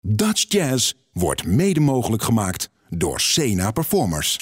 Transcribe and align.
Dutch 0.00 0.44
Jazz 0.48 0.92
wordt 1.12 1.46
mede 1.46 1.80
mogelijk 1.80 2.22
gemaakt 2.22 2.70
door 2.88 3.20
Sena 3.20 3.70
Performers. 3.70 4.38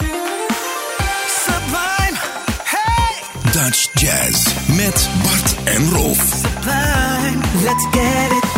Sublime, 1.28 2.19
hey! 2.64 3.52
Dutch 3.52 4.00
Jazz 4.00 4.55
met 4.77 5.09
Bart 5.23 5.64
en 5.64 5.91
Rolf. 5.91 6.42
Let's 7.62 7.87
get 7.91 8.42
it. 8.42 8.55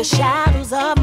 the 0.00 0.04
shadows 0.04 0.72
of 0.72 0.99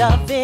loving. 0.00 0.39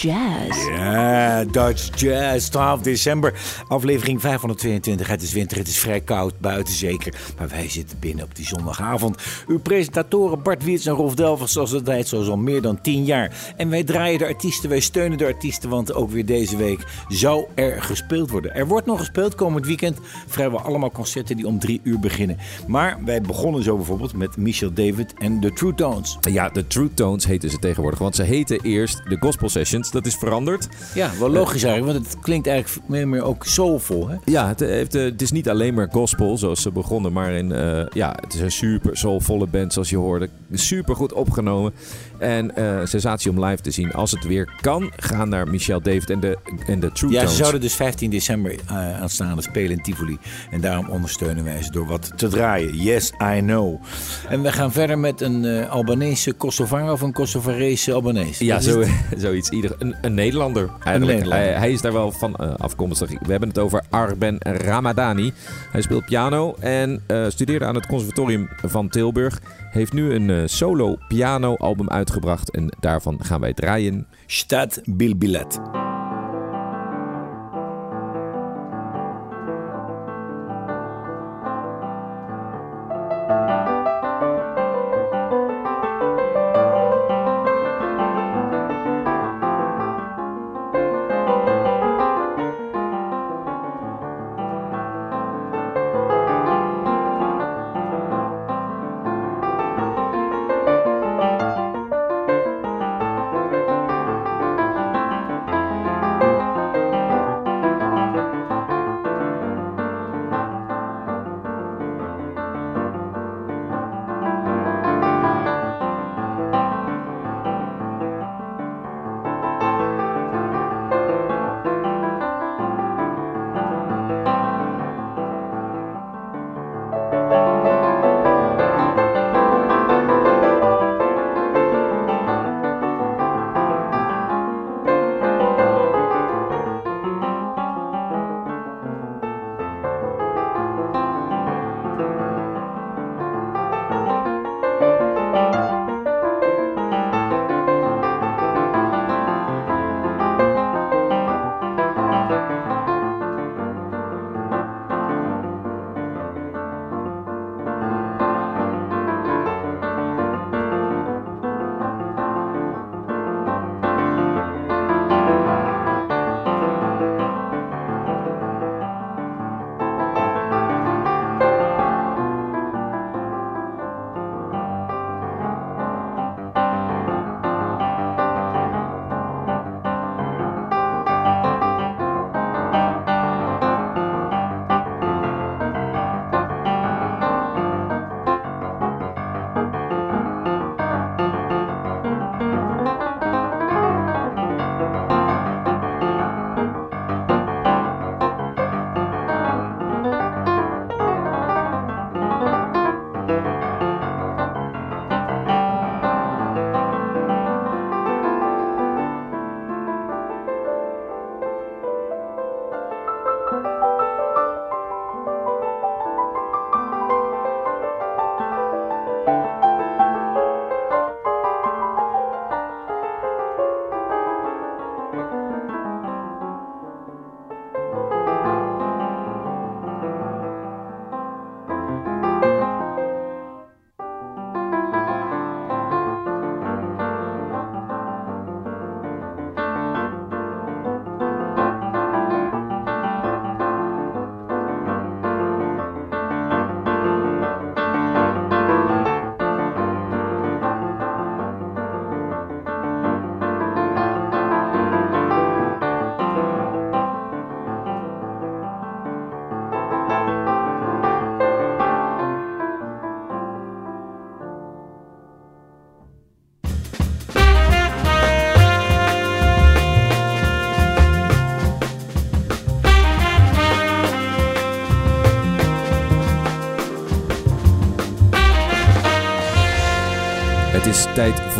Dutch 0.00 0.06
Jazz. 0.06 1.09
Ja, 1.40 1.46
Dutch 1.46 2.00
Jazz, 2.00 2.48
12 2.48 2.80
december, 2.80 3.32
aflevering 3.68 4.20
522. 4.20 5.06
Het 5.06 5.22
is 5.22 5.32
winter, 5.32 5.58
het 5.58 5.68
is 5.68 5.78
vrij 5.78 6.00
koud, 6.00 6.40
buiten 6.40 6.74
zeker. 6.74 7.14
Maar 7.38 7.48
wij 7.48 7.68
zitten 7.68 7.98
binnen 7.98 8.24
op 8.24 8.34
die 8.34 8.46
zondagavond. 8.46 9.22
Uw 9.46 9.58
presentatoren 9.58 10.42
Bart 10.42 10.64
Wiets 10.64 10.86
en 10.86 10.94
Rolf 10.94 11.14
Delvers, 11.14 11.52
zoals 11.52 11.70
het 11.70 11.84
tijd 11.84 12.08
zoals 12.08 12.28
al 12.28 12.36
meer 12.36 12.62
dan 12.62 12.80
10 12.80 13.04
jaar. 13.04 13.52
En 13.56 13.70
wij 13.70 13.84
draaien 13.84 14.18
de 14.18 14.26
artiesten, 14.26 14.68
wij 14.68 14.80
steunen 14.80 15.18
de 15.18 15.26
artiesten, 15.26 15.70
want 15.70 15.94
ook 15.94 16.10
weer 16.10 16.26
deze 16.26 16.56
week 16.56 16.84
zou 17.08 17.46
er 17.54 17.82
gespeeld 17.82 18.30
worden. 18.30 18.54
Er 18.54 18.66
wordt 18.66 18.86
nog 18.86 18.98
gespeeld 18.98 19.34
komend 19.34 19.66
weekend, 19.66 19.98
vrijwel 20.26 20.60
allemaal 20.60 20.90
concerten 20.90 21.36
die 21.36 21.46
om 21.46 21.58
drie 21.58 21.80
uur 21.82 22.00
beginnen. 22.00 22.38
Maar 22.66 22.98
wij 23.04 23.20
begonnen 23.20 23.62
zo 23.62 23.76
bijvoorbeeld 23.76 24.16
met 24.16 24.36
Michel 24.36 24.72
David 24.72 25.14
en 25.18 25.40
de 25.40 25.52
True 25.52 25.74
Tones. 25.74 26.18
Ja, 26.20 26.48
de 26.48 26.66
True 26.66 26.94
Tones 26.94 27.26
heten 27.26 27.50
ze 27.50 27.58
tegenwoordig. 27.58 27.98
Want 27.98 28.16
ze 28.16 28.22
heten 28.22 28.60
eerst 28.60 29.02
de 29.08 29.16
Gospel 29.20 29.48
Sessions. 29.48 29.90
Dat 29.90 30.06
is 30.06 30.14
veranderd. 30.14 30.68
Ja, 30.94 31.10
wel 31.18 31.29
logisch 31.32 31.62
eigenlijk, 31.62 31.98
want 31.98 32.12
het 32.12 32.22
klinkt 32.22 32.46
eigenlijk 32.46 32.88
meer 32.88 33.02
en 33.02 33.08
meer 33.08 33.22
ook 33.22 33.44
soulvol, 33.44 34.08
hè? 34.08 34.16
Ja, 34.24 34.48
het, 34.48 34.60
heeft, 34.60 34.94
eh, 34.94 35.02
het 35.02 35.22
is 35.22 35.30
niet 35.30 35.48
alleen 35.48 35.74
maar 35.74 35.88
gospel 35.90 36.38
zoals 36.38 36.62
ze 36.62 36.70
begonnen. 36.70 37.12
Maar 37.12 37.32
in, 37.32 37.52
eh, 37.52 37.86
ja, 37.92 38.16
het 38.20 38.34
is 38.34 38.40
een 38.40 38.50
super 38.50 38.96
soulvolle 38.96 39.46
band 39.46 39.72
zoals 39.72 39.90
je 39.90 39.96
hoorde. 39.96 40.28
Super 40.52 40.96
goed 40.96 41.12
opgenomen. 41.12 41.72
En 42.20 42.56
eh, 42.56 42.80
sensatie 42.84 43.30
om 43.30 43.44
live 43.44 43.62
te 43.62 43.70
zien. 43.70 43.92
Als 43.92 44.10
het 44.10 44.24
weer 44.24 44.52
kan, 44.60 44.92
gaan 44.96 45.28
naar 45.28 45.48
Michel 45.48 45.80
David 45.80 46.10
en 46.10 46.20
de, 46.20 46.38
en 46.66 46.80
de 46.80 46.92
True 46.92 47.10
Ja, 47.10 47.16
Tones. 47.16 47.30
ze 47.30 47.38
zouden 47.38 47.60
dus 47.60 47.74
15 47.74 48.10
december 48.10 48.54
eh, 48.66 49.00
aanstaande 49.00 49.42
spelen 49.42 49.70
in 49.70 49.82
Tivoli. 49.82 50.18
En 50.50 50.60
daarom 50.60 50.88
ondersteunen 50.88 51.44
wij 51.44 51.62
ze 51.62 51.70
door 51.70 51.86
wat 51.86 52.12
te 52.16 52.28
draaien. 52.28 52.76
Yes, 52.76 53.12
I 53.36 53.40
know. 53.40 53.82
En 54.28 54.42
we 54.42 54.52
gaan 54.52 54.72
verder 54.72 54.98
met 54.98 55.20
een 55.20 55.44
eh, 55.44 55.70
Albanese 55.70 56.32
Kosovar 56.32 56.92
of 56.92 57.00
een 57.00 57.12
Kosovarese 57.12 57.92
Albanese. 57.92 58.44
Ja, 58.44 58.60
zo, 58.60 58.84
zoiets. 59.16 59.48
Ieder, 59.48 59.74
een, 59.78 59.94
een 60.00 60.14
Nederlander. 60.14 60.70
Eigenlijk. 60.84 61.18
Nederlander. 61.18 61.48
Hij, 61.48 61.58
hij 61.58 61.72
is 61.72 61.80
daar 61.80 61.92
wel 61.92 62.12
van 62.12 62.36
afkomstig. 62.58 63.10
We 63.10 63.30
hebben 63.30 63.48
het 63.48 63.58
over 63.58 63.82
Arben 63.90 64.36
Ramadani. 64.38 65.32
Hij 65.70 65.82
speelt 65.82 66.04
piano 66.04 66.54
en 66.60 67.02
studeerde 67.28 67.64
aan 67.64 67.74
het 67.74 67.86
conservatorium 67.86 68.48
van 68.62 68.88
Tilburg. 68.88 69.40
Heeft 69.70 69.92
nu 69.92 70.14
een 70.14 70.30
eh, 70.30 70.42
solo 70.46 70.96
piano 71.08 71.56
album 71.56 71.88
uitgebracht. 71.88 72.50
En 72.50 72.76
daarvan 72.80 73.24
gaan 73.24 73.40
wij 73.40 73.54
draaien. 73.54 74.06
Stad. 74.26 74.80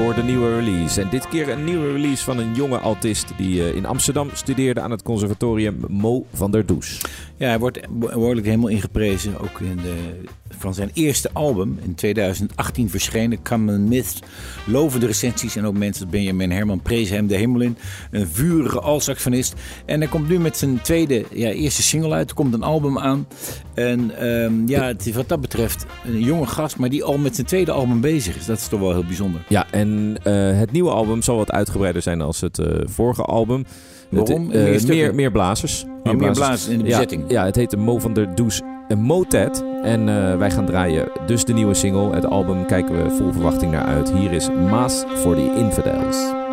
Voor 0.04 0.14
de 0.14 0.22
nieuwe 0.22 0.54
release. 0.54 1.00
En 1.00 1.08
dit 1.08 1.28
keer 1.28 1.48
een 1.48 1.64
nieuwe 1.64 1.92
release 1.92 2.24
van 2.24 2.38
een 2.38 2.54
jonge 2.54 2.78
autist 2.78 3.32
die 3.36 3.62
eh, 3.62 3.74
in 3.74 3.86
Amsterdam 3.86 4.30
studeerde 4.32 4.80
aan 4.80 4.90
het 4.90 5.02
conservatorium 5.02 5.76
Mo 5.88 6.26
van 6.32 6.50
der 6.50 6.66
Does. 6.66 7.00
Ja, 7.36 7.46
hij 7.48 7.58
wordt 7.58 7.80
behoorlijk 7.90 8.46
helemaal 8.46 8.68
ingeprezen. 8.68 9.40
Ook 9.40 9.60
in 9.60 9.76
de 9.76 10.20
van 10.60 10.74
zijn 10.74 10.90
eerste 10.94 11.30
album 11.32 11.78
in 11.82 11.94
2018 11.94 12.90
verschenen, 12.90 13.42
Common 13.42 13.88
Myths. 13.88 14.18
Lovende 14.66 15.06
recensies 15.06 15.56
en 15.56 15.66
ook 15.66 15.76
mensen, 15.76 16.08
Benjamin 16.10 16.50
Herman 16.50 16.80
prees 16.82 17.10
hem 17.10 17.26
de 17.26 17.36
hemel 17.36 17.60
in. 17.60 17.76
Een 18.10 18.28
vurige 18.28 18.80
altsaxofonist. 18.80 19.54
En 19.84 20.00
hij 20.00 20.08
komt 20.08 20.28
nu 20.28 20.38
met 20.38 20.56
zijn 20.56 20.80
tweede, 20.82 21.24
ja, 21.32 21.50
eerste 21.50 21.82
single 21.82 22.12
uit. 22.14 22.28
Er 22.28 22.34
komt 22.36 22.54
een 22.54 22.62
album 22.62 22.98
aan. 22.98 23.26
En 23.74 24.18
ehm, 24.18 24.68
ja, 24.68 24.84
het 24.84 25.06
is 25.06 25.14
wat 25.14 25.28
dat 25.28 25.40
betreft 25.40 25.86
een 26.04 26.20
jonge 26.20 26.46
gast, 26.46 26.76
maar 26.78 26.88
die 26.88 27.04
al 27.04 27.18
met 27.18 27.34
zijn 27.34 27.46
tweede 27.46 27.72
album 27.72 28.00
bezig 28.00 28.36
is. 28.36 28.46
Dat 28.46 28.58
is 28.58 28.68
toch 28.68 28.80
wel 28.80 28.92
heel 28.92 29.04
bijzonder. 29.04 29.44
Ja, 29.48 29.66
en 29.70 30.18
eh, 30.22 30.58
het 30.58 30.72
nieuwe 30.72 30.90
album 30.90 31.22
zal 31.22 31.36
wat 31.36 31.50
uitgebreider 31.52 32.02
zijn 32.02 32.20
als 32.20 32.40
het 32.40 32.58
eh, 32.58 32.66
vorige 32.84 33.22
album. 33.22 33.64
Waarom? 34.10 34.46
Het, 34.50 34.54
eh, 34.54 34.62
Meer 34.62 34.86
meer, 34.86 35.14
meer 35.14 35.30
blazers. 35.30 35.84
meer 36.04 36.32
blazers 36.32 36.68
in 36.68 36.78
de 36.78 36.84
Ja, 36.84 36.90
bezetting. 36.90 37.24
Ja, 37.28 37.44
het 37.44 37.56
heet 37.56 37.70
de 37.70 37.76
Mo 37.76 37.98
van 37.98 38.12
der 38.12 38.34
Does 38.34 38.62
een 38.90 39.00
Motet. 39.00 39.64
En 39.82 40.08
eh, 40.08 40.36
wij 40.36 40.50
gaan 40.50 40.66
draaien 40.66 41.10
dus 41.26 41.44
de 41.44 41.52
nieuwe 41.52 41.74
single. 41.74 42.14
Het 42.14 42.26
album 42.26 42.66
kijken 42.66 43.04
we 43.04 43.10
vol 43.10 43.32
verwachting 43.32 43.72
naar 43.72 43.84
uit. 43.84 44.12
Hier 44.12 44.32
is 44.32 44.50
Maas 44.50 45.04
voor 45.14 45.34
the 45.34 45.54
Infidels. 45.56 46.49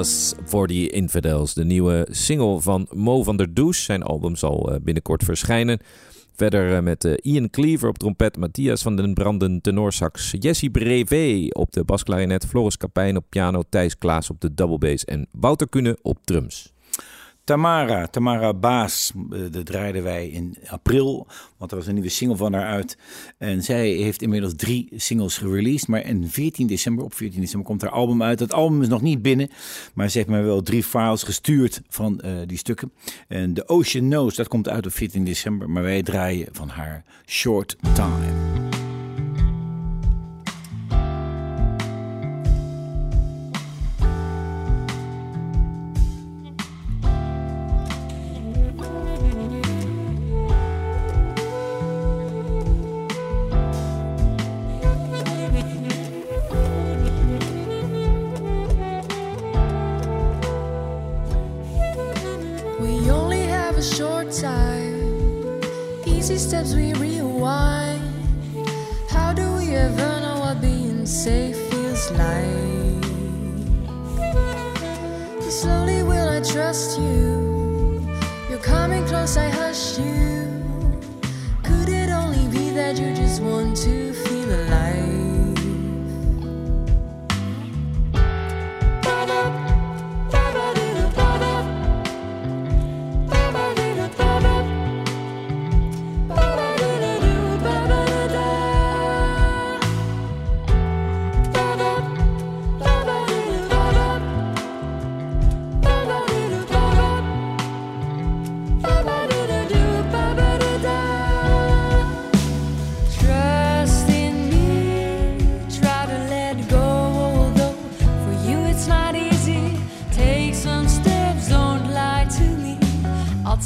Mass 0.00 0.34
for 0.44 0.66
the 0.66 0.88
Infidels. 0.88 1.54
De 1.54 1.64
nieuwe 1.64 2.06
single 2.10 2.60
van 2.60 2.86
Mo 2.92 3.22
van 3.22 3.36
der 3.36 3.54
Does. 3.54 3.84
Zijn 3.84 4.02
album 4.02 4.36
zal 4.36 4.72
eh, 4.72 4.80
binnenkort 4.82 5.24
verschijnen. 5.24 5.78
Verder 6.36 6.74
eh, 6.74 6.82
met 6.82 7.04
eh, 7.04 7.12
Ian 7.22 7.50
Cleaver 7.50 7.88
op 7.88 7.98
trompet, 7.98 8.36
Matthias 8.36 8.82
van 8.82 8.96
den 8.96 9.14
Branden 9.14 9.60
tenorsax, 9.60 10.34
Jesse 10.38 10.70
Brevé 10.70 11.46
op 11.48 11.72
de 11.72 11.84
basklarinet, 11.84 12.46
Floris 12.46 12.76
Kapijn 12.76 13.16
op 13.16 13.24
piano, 13.28 13.62
Thijs 13.68 13.98
Klaas 13.98 14.30
op 14.30 14.40
de 14.40 14.54
double 14.54 14.78
bass 14.78 15.04
en 15.04 15.26
Wouter 15.30 15.68
Kunne 15.68 15.98
op 16.02 16.18
drums. 16.24 16.72
Tamara, 17.50 18.06
Tamara 18.06 18.54
Baas, 18.54 19.12
eh, 19.30 19.40
dat 19.50 19.66
draaiden 19.66 20.02
wij 20.02 20.28
in 20.28 20.56
april, 20.66 21.26
want 21.56 21.70
er 21.70 21.76
was 21.76 21.86
een 21.86 21.94
nieuwe 21.94 22.08
single 22.08 22.36
van 22.36 22.52
haar 22.52 22.66
uit. 22.66 22.98
En 23.38 23.62
zij 23.62 23.88
heeft 23.88 24.22
inmiddels 24.22 24.52
drie 24.56 24.88
singles 24.96 25.38
gereleased, 25.38 25.88
maar 25.88 26.04
in 26.06 26.28
14 26.28 26.66
december, 26.66 27.04
op 27.04 27.14
14 27.14 27.40
december 27.40 27.68
komt 27.68 27.82
haar 27.82 27.90
album 27.90 28.22
uit. 28.22 28.40
Het 28.40 28.52
album 28.52 28.82
is 28.82 28.88
nog 28.88 29.02
niet 29.02 29.22
binnen, 29.22 29.50
maar 29.94 30.08
ze 30.08 30.18
heeft 30.18 30.30
mij 30.30 30.42
wel 30.42 30.62
drie 30.62 30.84
files 30.84 31.22
gestuurd 31.22 31.82
van 31.88 32.20
eh, 32.20 32.32
die 32.46 32.58
stukken. 32.58 32.92
En 33.28 33.54
The 33.54 33.68
Ocean 33.68 34.08
Knows, 34.08 34.34
dat 34.34 34.48
komt 34.48 34.68
uit 34.68 34.86
op 34.86 34.92
14 34.92 35.24
december, 35.24 35.70
maar 35.70 35.82
wij 35.82 36.02
draaien 36.02 36.48
van 36.52 36.68
haar 36.68 37.04
Short 37.26 37.76
Time. 37.94 38.79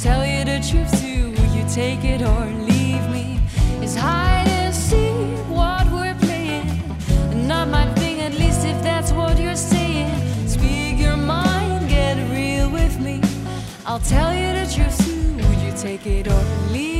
Tell 0.05 0.23
you 0.23 0.45
the 0.45 0.59
truth 0.69 0.91
too. 1.01 1.31
Will 1.35 1.51
you 1.57 1.65
take 1.67 2.03
it 2.03 2.21
or 2.21 2.45
leave 2.71 3.05
me? 3.09 3.39
It's 3.81 3.95
hide 3.95 4.47
and 4.47 4.73
seek 4.73 5.39
what 5.49 5.83
we're 5.91 6.19
playing. 6.25 6.67
Not 7.47 7.69
my 7.69 7.85
thing, 7.95 8.21
at 8.21 8.33
least 8.33 8.67
if 8.67 8.77
that's 8.83 9.11
what 9.11 9.39
you're 9.39 9.61
saying. 9.73 10.13
Speak 10.47 10.99
your 10.99 11.17
mind, 11.17 11.89
get 11.89 12.15
real 12.29 12.69
with 12.69 12.99
me. 12.99 13.19
I'll 13.87 14.05
tell 14.15 14.31
you 14.41 14.49
the 14.59 14.65
truth 14.75 14.95
too. 15.05 15.23
Will 15.43 15.59
you 15.65 15.73
take 15.75 16.05
it 16.05 16.27
or 16.27 16.43
leave 16.71 16.94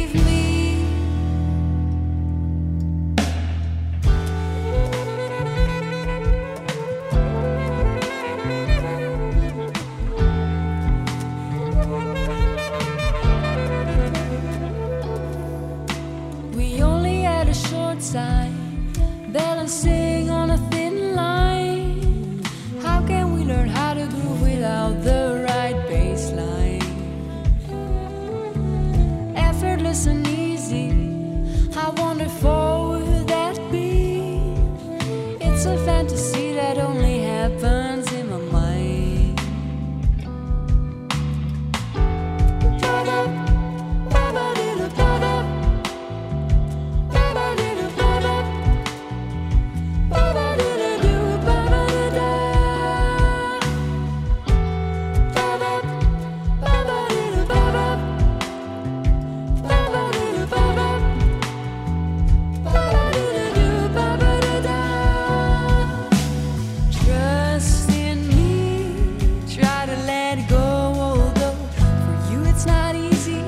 it's 72.56 72.65
not 72.65 72.96
easy. 72.96 73.44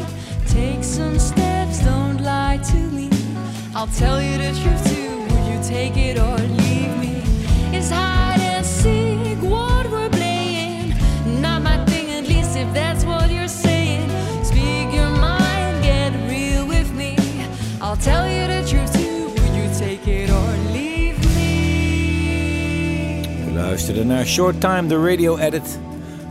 Take 0.48 0.84
some 0.84 1.18
steps, 1.18 1.80
don't 1.84 2.22
lie 2.22 2.60
to 2.72 2.78
me. 2.98 3.10
I'll 3.74 3.88
tell 3.88 4.22
you 4.22 4.38
the 4.38 4.52
truth 4.62 4.84
too. 4.92 5.12
Will 5.30 5.46
you 5.52 5.60
take 5.64 5.96
it 5.96 6.18
or 6.20 6.38
leave 6.62 6.94
me? 7.00 7.24
It's 7.76 7.90
hide 7.90 8.42
and 8.42 8.66
seek 8.66 9.38
what 9.42 9.90
we're 9.90 10.10
playing. 10.10 10.94
Not 11.42 11.62
my 11.62 11.78
thing, 11.86 12.10
at 12.12 12.28
least 12.28 12.58
if 12.58 12.74
that's 12.74 13.06
what 13.06 13.32
you're 13.32 13.48
saying. 13.48 14.10
Speak 14.44 14.94
your 14.94 15.10
mind, 15.10 15.84
get 15.84 16.12
real 16.30 16.68
with 16.68 16.94
me. 16.94 17.16
I'll 17.80 18.02
tell 18.10 18.28
you 18.28 18.46
the 18.48 18.62
truth 18.70 18.92
too. 18.94 19.30
Will 19.38 19.56
you 19.62 19.70
take 19.80 20.06
it 20.08 20.30
or 20.30 20.50
leave 20.74 21.18
me? 21.36 21.54
We 23.46 23.52
luisterden 23.54 24.10
er 24.10 24.16
naar 24.16 24.26
Short 24.26 24.62
Time, 24.62 24.88
de 24.88 24.98
radio 25.00 25.38
edit. 25.38 25.87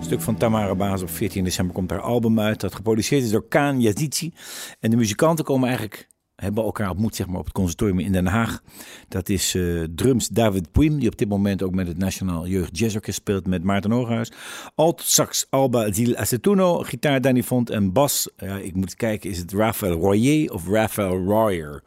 Stuk 0.07 0.21
van 0.21 0.37
Tamara 0.37 0.75
Baas. 0.75 1.03
Op 1.03 1.11
14 1.11 1.45
december 1.45 1.75
komt 1.75 1.91
haar 1.91 2.01
album 2.01 2.41
uit. 2.41 2.61
Dat 2.61 2.75
geproduceerd 2.75 3.23
is 3.23 3.31
door 3.31 3.49
Kaan 3.49 3.81
Yazici. 3.81 4.33
En 4.81 4.91
de 4.91 4.97
muzikanten 4.97 5.45
komen 5.45 5.69
eigenlijk 5.69 6.09
hebben 6.37 6.65
elkaar 6.65 6.91
ontmoet 6.91 7.17
zeg 7.17 7.27
maar, 7.27 7.39
op 7.39 7.45
het 7.45 7.55
conservatorium 7.55 7.99
in 7.99 8.13
Den 8.13 8.27
Haag. 8.27 8.63
Dat 9.09 9.29
is 9.29 9.55
eh, 9.55 9.83
drums 9.95 10.29
David 10.29 10.73
Puim, 10.73 10.99
die 10.99 11.09
op 11.09 11.19
dit 11.19 11.29
moment 11.29 11.63
ook 11.63 11.75
met 11.75 11.87
het 11.87 11.99
Nationaal 11.99 12.47
Jeugd 12.47 12.79
Jazz 12.79 12.95
Orkest 12.95 13.19
speelt 13.19 13.47
met 13.47 13.63
Maarten 13.63 13.93
Oorhuis. 13.93 14.33
Alt, 14.75 15.03
sax 15.03 15.47
Alba 15.51 15.93
Zil 15.93 16.17
Acetuno, 16.17 16.79
gitaar 16.79 17.21
Danny 17.21 17.43
Font 17.43 17.71
en 17.71 17.93
bas, 17.93 18.29
ja, 18.37 18.57
ik 18.57 18.75
moet 18.75 18.95
kijken, 18.95 19.31
is 19.31 19.39
het 19.39 19.53
Raphaël 19.53 20.01
Royer 20.01 20.53
of 20.53 20.69
Raphaël 20.69 21.25
Royer? 21.25 21.83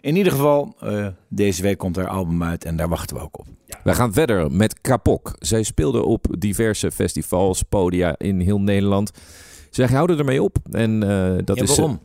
In 0.00 0.16
ieder 0.16 0.32
geval, 0.32 0.76
eh, 0.80 1.06
deze 1.28 1.62
week 1.62 1.78
komt 1.78 1.96
haar 1.96 2.08
album 2.08 2.42
uit 2.42 2.64
en 2.64 2.76
daar 2.76 2.88
wachten 2.88 3.16
we 3.16 3.22
ook 3.22 3.38
op. 3.38 3.46
We 3.84 3.94
gaan 3.94 4.12
verder 4.12 4.50
met 4.52 4.80
Kapok. 4.80 5.34
Zij 5.38 5.62
speelde 5.62 6.04
op 6.04 6.26
diverse 6.38 6.90
festivals, 6.90 7.62
podia 7.62 8.14
in 8.18 8.40
heel 8.40 8.60
Nederland. 8.60 9.10
Zij 9.70 9.86
houden 9.86 10.18
ermee 10.18 10.42
op. 10.42 10.56
En 10.70 11.02
eh, 11.02 11.36
dat 11.44 11.56
Ja, 11.56 11.62
is. 11.62 11.76
waarom? 11.76 12.00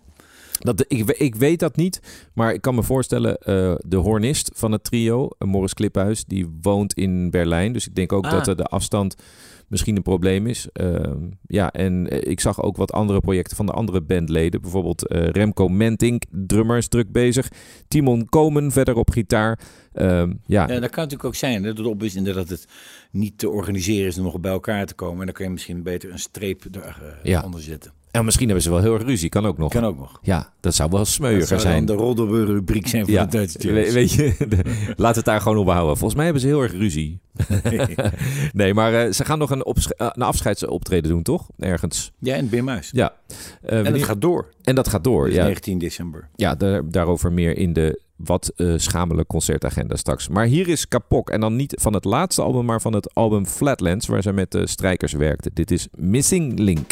Dat, 0.59 0.86
ik, 0.88 1.09
ik 1.09 1.36
weet 1.36 1.59
dat 1.59 1.75
niet, 1.75 1.99
maar 2.33 2.53
ik 2.53 2.62
kan 2.62 2.75
me 2.75 2.83
voorstellen, 2.83 3.38
eh, 3.38 3.73
de 3.86 3.95
hornist 3.95 4.51
van 4.53 4.71
het 4.71 4.83
trio, 4.83 5.29
eh, 5.38 5.47
Morris 5.47 5.73
Kliphuis, 5.73 6.25
die 6.25 6.47
woont 6.62 6.93
in 6.93 7.29
Berlijn. 7.31 7.73
Dus 7.73 7.88
ik 7.88 7.95
denk 7.95 8.13
ook 8.13 8.25
Ah. 8.25 8.31
dat 8.31 8.47
eh, 8.47 8.55
de 8.55 8.63
afstand 8.63 9.15
misschien 9.73 9.95
een 9.95 10.01
probleem 10.01 10.47
is. 10.47 10.67
Ehm, 10.73 11.29
ja, 11.47 11.71
en 11.71 12.09
eh, 12.09 12.31
ik 12.31 12.39
zag 12.39 12.62
ook 12.62 12.77
wat 12.77 12.91
andere 12.91 13.19
projecten 13.19 13.55
van 13.55 13.65
de 13.65 13.71
andere 13.71 14.01
bandleden. 14.01 14.62
Bijvoorbeeld 14.62 15.07
eh, 15.07 15.25
Remco 15.27 15.67
Mentink, 15.67 16.23
drummer, 16.31 16.77
is 16.77 16.88
druk 16.88 17.12
bezig. 17.12 17.47
Timon 17.88 18.29
Komen 18.29 18.71
verder 18.71 18.95
op 18.95 19.09
gitaar. 19.09 19.59
Ehm, 19.93 20.33
ja, 20.45 20.62
Ja, 20.62 20.67
dat 20.67 20.89
kan 20.89 21.03
natuurlijk 21.03 21.23
ook 21.23 21.36
zijn. 21.36 21.63
Dat 21.63 21.79
op 21.79 22.03
is 22.03 22.15
inderdaad 22.15 22.49
dat 22.49 22.59
het 22.59 22.67
niet 23.12 23.38
te 23.38 23.49
organiseren 23.49 24.07
is 24.07 24.17
om 24.17 24.23
nog 24.23 24.39
bij 24.39 24.51
elkaar 24.51 24.86
te 24.86 24.93
komen. 24.95 25.19
En 25.19 25.25
dan 25.25 25.33
kan 25.36 25.45
je 25.45 25.51
misschien 25.51 25.83
beter 25.83 26.12
een 26.12 26.19
streep 26.19 26.63
eronder 26.71 27.19
Ja. 27.23 27.41
onder 27.43 27.62
zetten. 27.62 27.91
En 28.13 28.26
misschien 28.26 28.45
hebben 28.45 28.63
ze 28.63 28.69
wel 28.69 28.82
heel 28.82 28.93
erg 28.93 29.04
ruzie, 29.04 29.30
kan 29.30 29.45
ook 29.45 29.58
nog. 29.58 29.71
Kan 29.71 29.84
ook 29.86 29.97
nog. 29.97 30.19
Ja, 30.21 30.54
dat 30.60 30.76
zou 30.76 30.89
wel 30.89 30.99
Dat 30.99 31.08
smeuiger 31.08 31.60
zijn. 31.60 31.86
dan 31.86 31.95
de 31.97 32.04
Roddelburg-rubriek 32.04 32.88
zijn 32.88 33.04
van 33.06 33.13
Ja, 33.13 33.26
de 33.26 33.32
Duitse 33.38 33.71
we- 33.71 33.91
weet 33.91 34.12
je, 34.12 34.36
de- 34.49 34.93
laat 34.95 35.15
het 35.15 35.26
daar 35.26 35.41
gewoon 35.41 35.58
op 35.58 35.67
houden. 35.67 35.93
Volgens 35.97 36.13
mij 36.15 36.23
hebben 36.23 36.41
ze 36.41 36.47
heel 36.47 36.62
erg 36.62 36.71
ruzie. 36.71 37.19
nee, 38.54 38.73
maar 38.73 38.93
eh, 38.93 39.12
ze 39.12 39.26
gaan 39.26 39.39
nog 39.39 39.49
een, 39.52 39.62
eh, 39.63 40.08
een 40.13 40.21
afscheidsoptreden 40.21 41.10
doen, 41.12 41.21
toch? 41.23 41.49
Ergens. 41.60 42.12
Ja, 42.19 42.36
in 42.36 42.49
Bimhuis. 42.49 42.89
Ja. 42.91 43.13
Eh, 43.62 43.78
En 43.86 43.93
het 43.93 44.04
gaat 44.04 44.21
door. 44.21 44.49
en 44.63 44.76
dat 44.76 44.88
gaat 44.88 45.04
door, 45.04 45.26
Dus 45.26 45.36
ja. 45.36 45.43
19 45.43 45.78
december. 45.78 46.30
Ja, 46.36 46.56
daar- 46.56 46.89
daarover 46.89 47.32
meer 47.32 47.58
in 47.58 47.73
de 47.73 48.02
wat 48.15 48.52
eh 48.56 48.73
schamele 48.78 49.26
concertagenda 49.26 49.95
straks. 49.95 50.28
Maar 50.28 50.45
hier 50.45 50.67
is 50.67 50.88
Kapok. 50.88 51.30
En 51.30 51.39
dan 51.39 51.56
niet 51.56 51.78
van 51.82 51.93
het 51.93 52.06
laatste 52.06 52.41
album, 52.41 52.65
maar 52.65 52.82
van 52.82 52.93
het 52.93 53.13
album 53.13 53.45
Flatlands, 53.45 54.08
waar 54.08 54.21
zij 54.23 54.34
met 54.34 54.52
de 54.52 54.67
strijkers 54.67 55.13
werkte. 55.13 55.49
Dit 55.54 55.71
is 55.71 55.88
Missing 55.91 56.60
Link. 56.60 56.91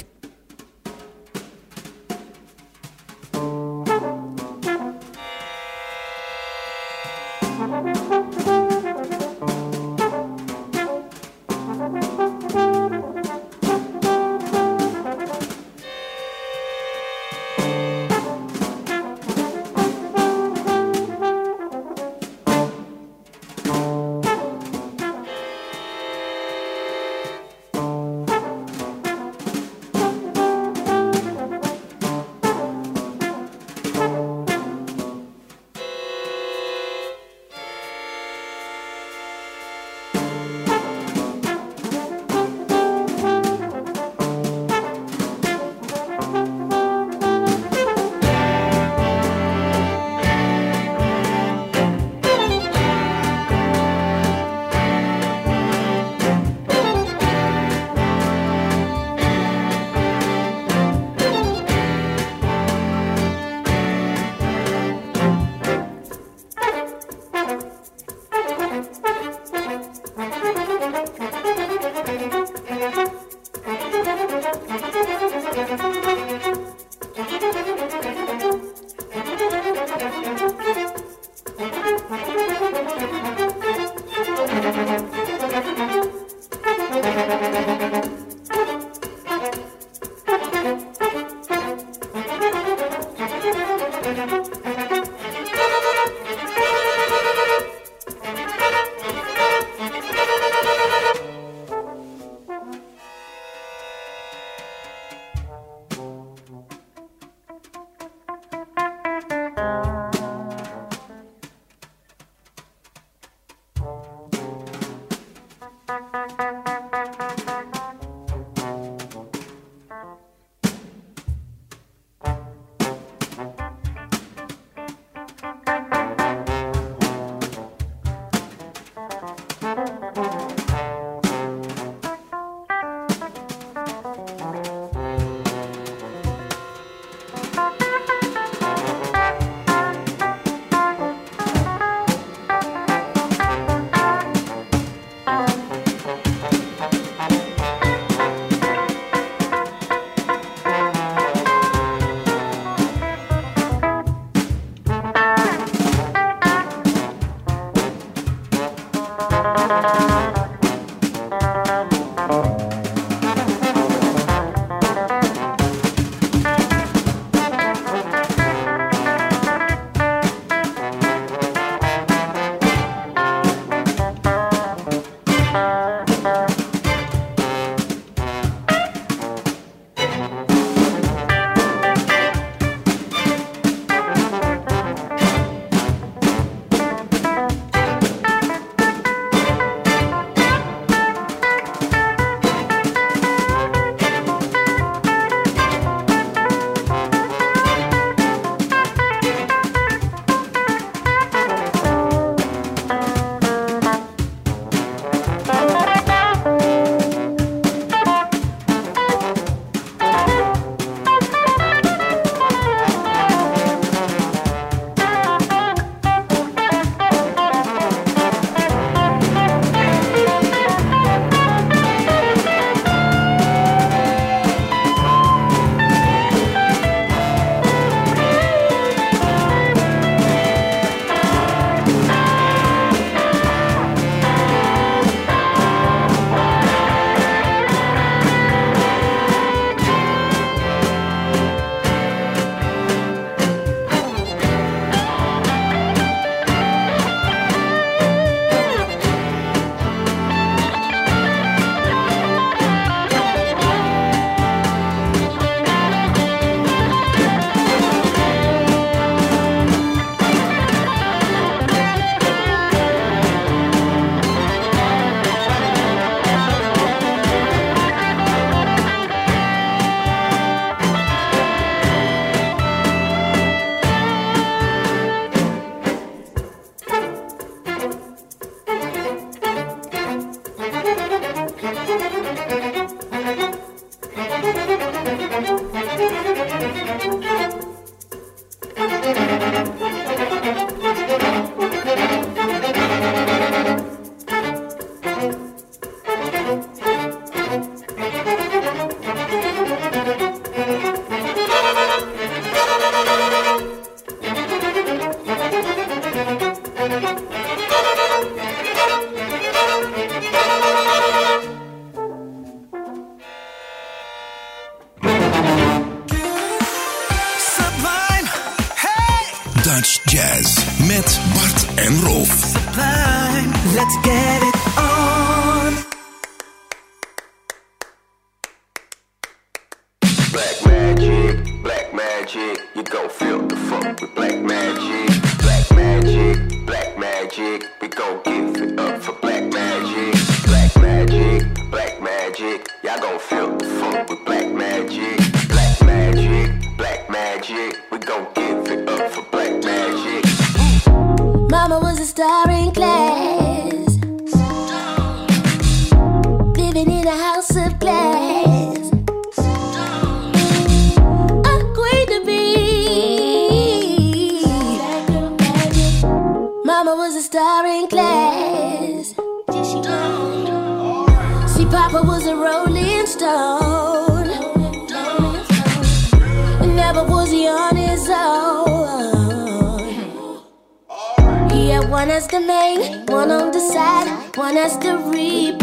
One 382.01 382.09
as 382.09 382.25
the 382.29 382.39
main, 382.39 383.05
one 383.05 383.29
on 383.29 383.51
the 383.51 383.59
side, 383.59 384.35
one 384.35 384.57
as 384.57 384.75
the 384.79 384.97
rebound. 384.97 385.59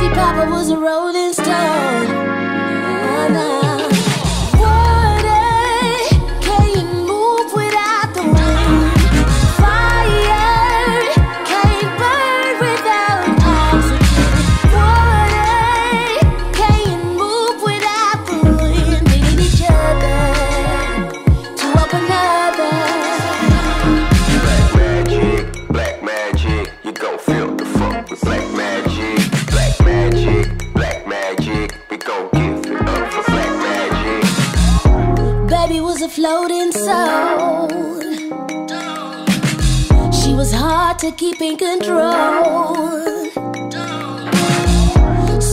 The 0.00 0.08
Papa 0.14 0.48
was 0.48 0.70
a 0.70 0.76
rolling 0.78 1.32
stone. 1.32 2.25
Floating 36.16 36.72
soul. 36.72 37.68
She 40.18 40.32
was 40.32 40.50
hard 40.50 40.98
to 41.00 41.12
keep 41.12 41.42
in 41.42 41.58
control. 41.58 42.74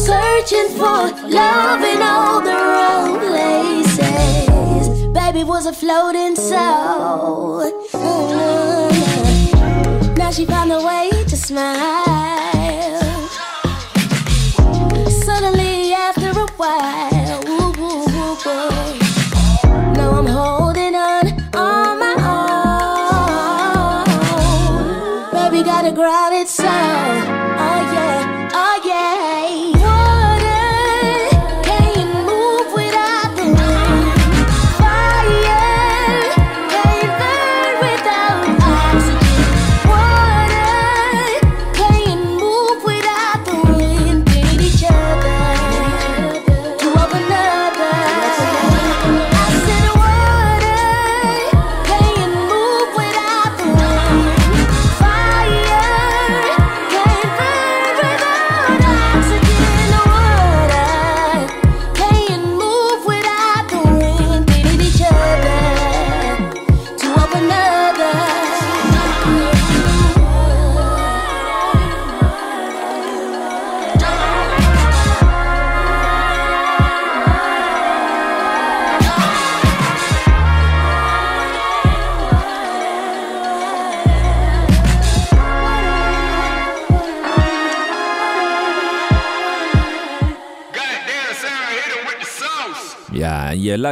Searching 0.08 0.70
for 0.80 1.02
love 1.28 1.82
in 1.92 2.02
all 2.02 2.40
the 2.40 2.56
wrong 2.72 3.20
places. 3.28 4.86
Baby 5.20 5.44
was 5.44 5.66
a 5.66 5.74
floating 5.74 6.38
soul. 6.38 7.70
Now 10.16 10.32
she 10.32 10.46
found 10.46 10.72
a 10.72 10.82
way 10.82 11.10
to 11.28 11.36
smile. 11.36 12.03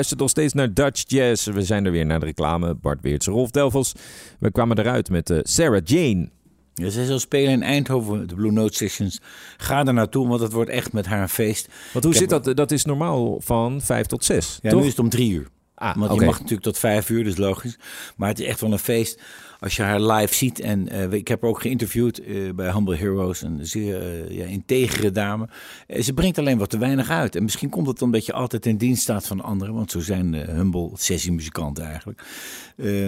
Luistert 0.02 0.20
nog 0.20 0.30
steeds 0.30 0.54
naar 0.54 0.74
Dutch 0.74 1.04
Jazz. 1.08 1.46
We 1.48 1.62
zijn 1.64 1.86
er 1.86 1.92
weer 1.92 2.06
naar 2.06 2.20
de 2.20 2.26
reclame. 2.26 2.76
Bart 2.76 3.02
Weerts, 3.02 3.26
Rolf 3.28 3.52
Delvels. 3.52 3.94
We 4.40 4.52
kwamen 4.52 4.78
eruit 4.80 5.10
met 5.10 5.30
eh, 5.30 5.40
Sarah 5.44 5.82
Jane. 5.84 6.30
Ja, 6.74 6.90
zij 6.90 7.06
zal 7.06 7.20
spelen 7.20 7.52
in 7.52 7.64
Eindhoven, 7.64 8.28
de 8.28 8.36
Blue 8.36 8.52
Note 8.52 8.76
Sessions. 8.76 9.20
Ga 9.58 9.86
er 9.86 9.94
naartoe, 9.94 10.28
want 10.28 10.42
het 10.42 10.52
wordt 10.52 10.70
echt 10.70 10.94
met 10.94 11.06
haar 11.06 11.22
een 11.22 11.30
feest. 11.30 11.68
Want 11.94 12.04
hoe 12.06 12.14
Ik 12.14 12.20
zit 12.20 12.32
heb- 12.32 12.44
dat? 12.44 12.56
Dat 12.58 12.72
is 12.72 12.86
normaal 12.86 13.42
van 13.42 13.82
5 13.82 14.06
tot 14.06 14.24
6, 14.26 14.60
Ja, 14.62 14.70
toch? 14.70 14.80
nu 14.80 14.86
is 14.86 14.92
het 14.92 15.00
om 15.02 15.10
drie 15.10 15.32
uur. 15.32 15.48
Ah, 15.76 15.96
Want 15.98 16.20
je 16.20 16.26
mag 16.26 16.36
natuurlijk 16.36 16.64
tot 16.64 16.78
vijf 16.78 17.10
uur, 17.10 17.24
dus 17.24 17.38
logisch. 17.38 17.78
Maar 18.16 18.30
het 18.30 18.40
is 18.40 18.46
echt 18.46 18.62
wel 18.62 18.72
een 18.72 18.80
feest 18.80 19.22
als 19.62 19.76
je 19.76 19.82
haar 19.82 20.02
live 20.02 20.34
ziet. 20.34 20.60
En 20.60 20.89
eh, 20.89 21.12
ik 21.12 21.28
heb 21.28 21.41
haar 21.41 21.50
ook 21.50 21.62
geïnterviewd 21.62 22.19
eh, 22.19 22.36
bij 22.56 22.71
Humble 22.71 22.95
Heroes. 22.95 23.41
Een 23.41 23.60
zeer 23.65 24.02
eh, 24.02 24.38
ja, 24.38 24.45
integere 24.45 25.12
dame. 25.12 25.47
Ze 26.00 26.13
brengt 26.13 26.38
alleen 26.38 26.58
wat 26.58 26.69
te 26.69 26.78
weinig 26.78 27.10
uit. 27.10 27.36
En 27.36 27.43
misschien 27.43 27.69
komt 27.69 27.88
het 27.88 28.02
omdat 28.02 28.26
je 28.26 28.34
altijd 28.34 28.65
in 28.65 28.78
dienst 28.78 29.02
staat 29.02 29.28
van 29.28 29.41
anderen. 29.41 29.74
Want 29.76 29.91
zo 29.91 30.00
zijn 30.00 30.34
Humble 30.34 30.89
sessiemuzikanten 30.93 31.84
eigenlijk. 31.84 32.24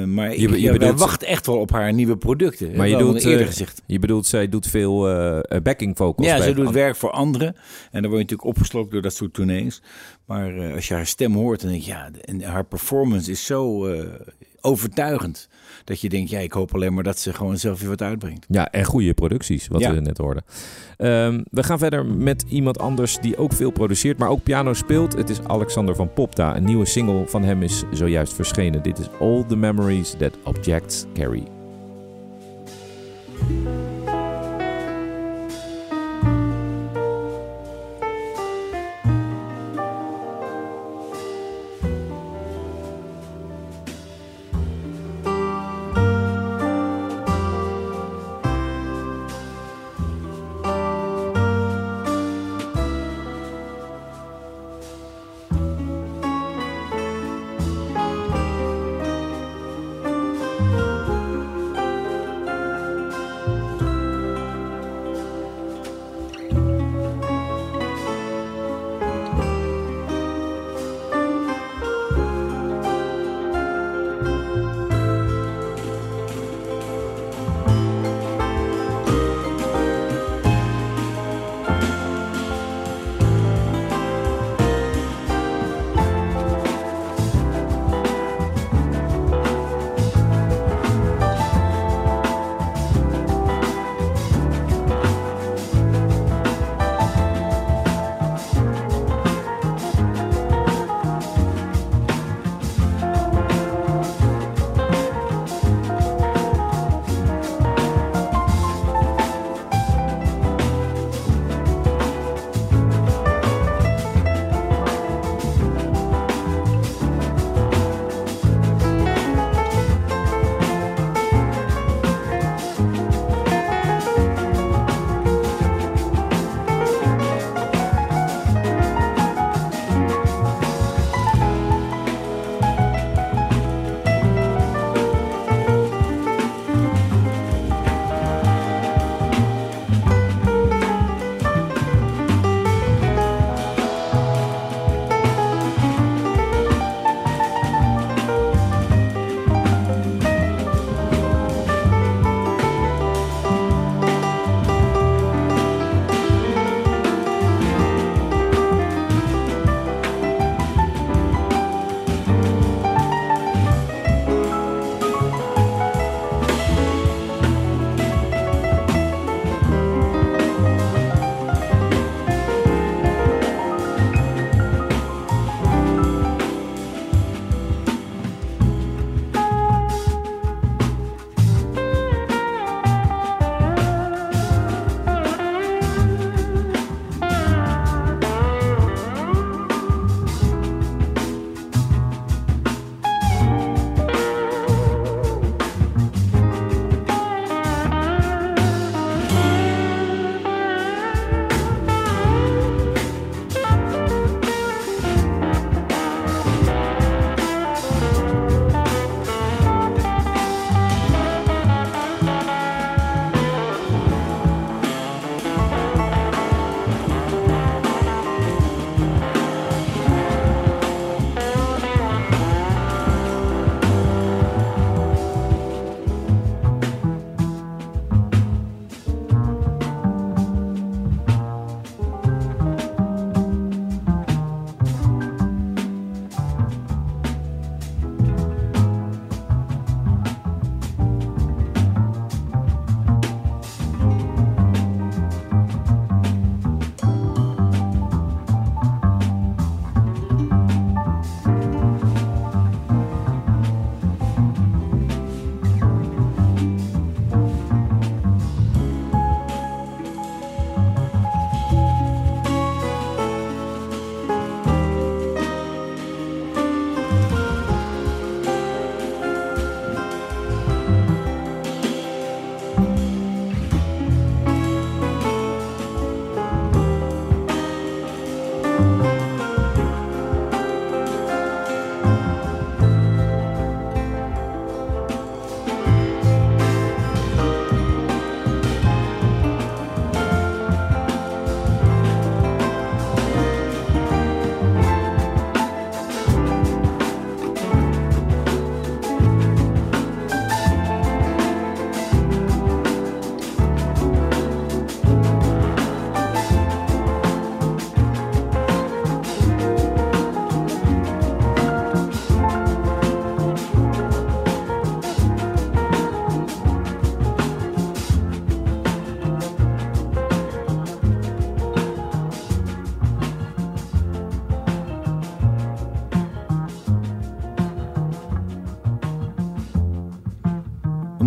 Maar 0.08 0.38
Je 0.38 0.72
bedoelt- 0.72 1.00
wachten 1.00 1.28
echt 1.28 1.46
wel 1.46 1.58
op 1.60 1.72
haar 1.72 1.94
nieuwe 1.94 2.18
producten. 2.18 2.76
Maar 2.76 2.88
je 2.88 2.98
Wel 2.98 3.12
doet, 3.12 3.24
eerder 3.24 3.48
gezegd. 3.48 3.82
je 3.86 4.00
bedoelt, 4.00 4.26
zij 4.26 4.50
doet 4.50 4.68
veel 4.68 5.00
backing 5.64 5.98
vocals. 5.98 6.28
Ja, 6.28 6.42
ze 6.42 6.54
doet 6.54 6.72
werk 6.72 6.96
voor 6.96 7.12
anderen. 7.12 7.56
En 7.92 8.02
dan 8.02 8.12
word 8.12 8.14
je 8.14 8.18
natuurlijk 8.18 8.44
opgeslokt 8.48 8.92
door 8.92 9.02
dat 9.02 9.14
soort 9.16 9.34
tournees. 9.34 9.82
Maar 10.26 10.74
als 10.74 10.88
je 10.88 10.94
haar 10.94 11.06
stem 11.08 11.34
hoort, 11.34 11.62
dan 11.62 11.70
denk 11.70 11.82
je, 11.84 11.90
ja, 11.92 12.10
en 12.22 12.42
haar 12.42 12.66
performance 12.66 13.32
is 13.32 13.46
zo 13.46 13.88
overtuigend. 14.62 15.50
Dat 15.84 16.02
je 16.02 16.10
denkt, 16.10 16.30
ja, 16.30 16.40
ik 16.40 16.52
hoop 16.52 16.74
alleen 16.74 16.94
maar 16.94 17.04
dat 17.04 17.20
ze 17.20 17.34
gewoon 17.34 17.58
zelf 17.58 17.80
weer 17.80 17.90
wat 17.90 18.02
uitbrengt. 18.02 18.46
Ja, 18.50 18.72
en 18.72 18.84
goede 18.86 19.14
producties, 19.14 19.68
wat 19.68 19.82
Ja. 19.82 19.94
we 19.94 20.00
net 20.00 20.18
hoorden. 20.18 20.44
Ehm, 20.98 21.42
we 21.52 21.64
gaan 21.64 21.78
verder 21.80 22.06
met 22.06 22.46
iemand 22.50 22.80
anders 22.80 23.18
die 23.20 23.38
ook 23.38 23.54
veel 23.54 23.72
produceert, 23.72 24.18
maar 24.18 24.30
ook 24.30 24.44
piano 24.44 24.74
speelt. 24.74 25.14
Het 25.16 25.30
is 25.30 25.44
Alexander 25.44 25.96
van 25.96 26.14
Popta. 26.14 26.56
Een 26.56 26.64
nieuwe 26.64 26.86
single 26.86 27.28
van 27.28 27.44
hem 27.44 27.64
is 27.64 27.84
zojuist 27.92 28.34
verschenen. 28.34 28.84
Dit 28.84 29.00
is 29.00 29.08
All 29.20 29.44
the 29.48 29.56
Memories 29.56 30.16
That 30.20 30.38
Objects 30.44 31.06
Carry. 31.14 31.44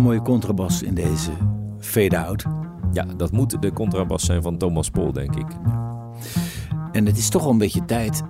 Mooie 0.07 0.21
contrabas 0.21 0.81
in 0.81 0.93
deze 0.93 1.31
fade-out. 1.79 2.45
Ja, 2.91 3.03
dat 3.03 3.31
moet 3.31 3.61
de 3.61 3.73
contrabas 3.73 4.25
zijn 4.25 4.41
van 4.41 4.57
Thomas 4.57 4.89
Pol, 4.89 5.11
denk 5.11 5.35
ik. 5.35 5.47
En 6.91 7.05
het 7.05 7.17
is 7.17 7.29
toch 7.29 7.41
wel 7.41 7.51
een 7.51 7.57
beetje 7.57 7.85
tijd 7.85 8.21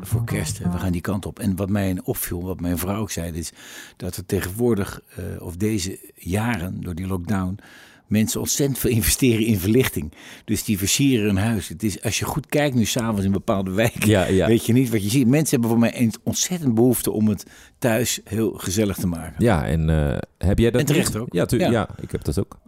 voor 0.00 0.24
kerst. 0.24 0.58
We 0.58 0.78
gaan 0.78 0.92
die 0.92 1.00
kant 1.00 1.26
op. 1.26 1.38
En 1.38 1.56
wat 1.56 1.68
mij 1.68 2.00
opviel, 2.02 2.42
wat 2.42 2.60
mijn 2.60 2.78
vrouw 2.78 3.00
ook 3.00 3.10
zei, 3.10 3.32
is 3.32 3.52
dat 3.96 4.16
er 4.16 4.26
tegenwoordig, 4.26 5.00
eh, 5.16 5.42
of 5.42 5.56
deze 5.56 6.12
jaren 6.14 6.80
door 6.80 6.94
die 6.94 7.06
lockdown, 7.06 7.58
mensen 8.06 8.40
ontzettend 8.40 8.78
veel 8.78 8.90
investeren 8.90 9.46
in 9.46 9.58
verlichting. 9.58 10.12
Dus 10.44 10.64
die 10.64 10.78
versieren 10.78 11.26
hun 11.26 11.36
huis. 11.36 11.68
Het 11.68 11.82
is, 11.82 12.02
als 12.02 12.18
je 12.18 12.24
goed 12.24 12.46
kijkt 12.46 12.74
nu 12.74 12.84
s'avonds 12.84 13.24
in 13.24 13.32
bepaalde 13.32 13.70
wijken, 13.70 14.08
Ja, 14.08 14.24
ja. 14.24 14.46
weet 14.46 14.66
je 14.66 14.72
niet 14.72 14.90
wat 14.90 15.02
je 15.02 15.10
ziet. 15.10 15.26
Mensen 15.26 15.50
hebben 15.50 15.68
voor 15.70 15.78
mij 15.78 16.00
een 16.00 16.12
ontzettend 16.22 16.74
behoefte 16.74 17.10
om 17.10 17.28
het 17.28 17.44
thuis 17.78 18.20
heel 18.24 18.52
gezellig 18.56 18.96
te 18.96 19.06
maken. 19.06 19.44
Ja, 19.44 19.64
en 19.66 19.90
eh, 19.90 20.18
heb 20.38 20.58
jij 20.58 20.70
dat 20.70 20.80
En 20.80 20.86
terecht 20.86 21.12
niet? 21.12 21.22
ook. 21.22 21.32
Ja, 21.32 21.44
tu- 21.46 21.58
Ja. 21.58 21.70
ja. 21.70 21.88
ik 22.00 22.10
heb 22.10 22.24
dat 22.24 22.38
ook. 22.38 22.58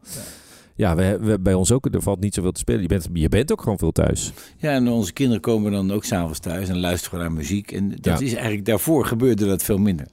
Ja, 0.74 0.96
we, 0.96 1.18
we- 1.20 1.38
bij 1.40 1.54
ons 1.54 1.72
ook. 1.72 1.94
Er 1.94 2.02
valt 2.02 2.20
niet 2.20 2.34
zoveel 2.34 2.52
te 2.52 2.60
spelen. 2.60 2.80
Je 2.82 2.88
bent, 2.88 3.08
je 3.12 3.28
bent 3.28 3.52
ook 3.52 3.62
gewoon 3.62 3.78
veel 3.78 3.92
thuis. 3.92 4.32
Ja, 4.56 4.70
en 4.70 4.88
onze 4.88 5.12
kinderen 5.12 5.40
komen 5.42 5.72
dan 5.72 5.90
ook 5.92 6.04
s'avonds 6.04 6.38
thuis 6.38 6.68
en 6.68 6.78
luisteren 6.80 7.18
naar 7.20 7.32
muziek. 7.32 7.72
En 7.72 7.88
dat 7.88 8.18
Ja. 8.18 8.24
is 8.26 8.32
eigenlijk 8.34 8.64
daarvoor 8.64 9.06
gebeurde 9.06 9.46
dat 9.46 9.62
veel 9.62 9.78
minder. 9.78 10.06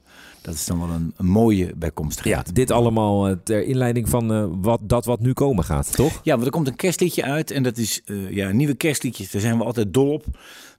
Dat 0.44 0.54
is 0.54 0.64
dan 0.64 0.78
wel 0.78 0.88
een, 0.88 1.12
een 1.16 1.26
mooie 1.26 1.72
bijkomstigheid. 1.76 2.54
Dit 2.54 2.70
allemaal 2.70 3.28
eh, 3.28 3.36
ter 3.44 3.62
inleiding 3.62 4.08
van 4.08 4.32
eh, 4.32 4.46
wat, 4.50 4.80
dat 4.82 5.04
wat 5.04 5.20
nu 5.20 5.32
komen 5.32 5.64
gaat, 5.64 5.96
toch? 5.96 6.20
Ja, 6.22 6.32
want 6.32 6.44
er 6.44 6.52
komt 6.52 6.68
een 6.68 6.76
kerstliedje 6.76 7.22
uit 7.22 7.50
en 7.50 7.62
dat 7.62 7.76
is 7.76 8.02
eh, 8.04 8.30
ja, 8.30 8.50
nieuwe 8.50 8.74
kerstliedjes. 8.74 9.30
Daar 9.30 9.40
zijn 9.40 9.58
we 9.58 9.64
altijd 9.64 9.94
dol 9.94 10.12
op. 10.12 10.24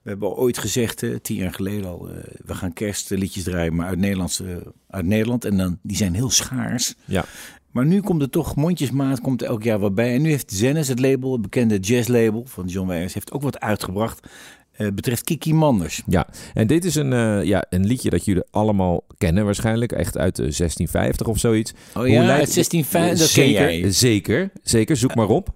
We 0.06 0.12
hebben 0.12 0.36
ooit 0.36 0.58
gezegd, 0.58 1.04
tien 1.22 1.36
jaar 1.36 1.54
geleden 1.54 1.90
al, 1.90 2.08
eh, 2.08 2.16
we 2.44 2.54
gaan 2.54 2.72
kerstliedjes 2.72 3.42
draaien, 3.42 3.74
maar 3.74 3.86
uit, 3.86 3.98
Nederlands, 3.98 4.40
eh, 4.40 4.56
uit 4.88 5.06
Nederland. 5.06 5.44
En 5.44 5.56
dan, 5.56 5.78
die 5.82 5.96
zijn 5.96 6.14
heel 6.14 6.30
schaars. 6.30 6.94
Ja. 7.04 7.24
Maar 7.70 7.86
nu 7.86 8.00
komt 8.00 8.22
er 8.22 8.30
toch 8.30 8.56
mondjesmaat, 8.56 9.20
komt 9.20 9.42
er 9.42 9.48
elk 9.48 9.62
jaar 9.62 9.78
wat 9.78 9.94
bij. 9.94 10.14
En 10.14 10.22
nu 10.22 10.28
heeft 10.28 10.52
Zennis, 10.52 10.88
het 10.88 11.00
label, 11.00 11.32
het 11.32 11.42
bekende 11.42 11.78
jazzlabel 11.78 12.44
van 12.46 12.66
John 12.66 12.88
Wijers, 12.88 13.14
heeft 13.14 13.32
ook 13.32 13.42
wat 13.42 13.60
uitgebracht. 13.60 14.28
Eh, 14.76 14.86
betreft 14.94 15.24
Kiki 15.24 15.54
Manders. 15.54 16.02
Ja, 16.06 16.26
en 16.54 16.66
dit 16.66 16.84
is 16.84 16.94
een, 16.94 17.12
eh, 17.12 17.42
ja, 17.44 17.64
een 17.70 17.86
liedje 17.86 18.10
dat 18.10 18.24
jullie 18.24 18.42
allemaal 18.50 19.04
kennen 19.18 19.44
waarschijnlijk. 19.44 19.92
Echt 19.92 20.18
uit 20.18 20.36
de 20.36 20.42
1650 20.42 21.26
of 21.26 21.38
zoiets. 21.38 21.72
Oh 21.94 22.06
ja, 22.08 22.20
uit 22.20 22.52
1650, 22.52 23.18
dat 23.18 23.32
ken 23.32 23.44
zeker, 23.44 23.80
jij. 23.80 23.92
Zeker, 23.92 24.50
zeker. 24.62 24.96
Zoek 24.96 25.14
maar 25.14 25.28
op. 25.28 25.48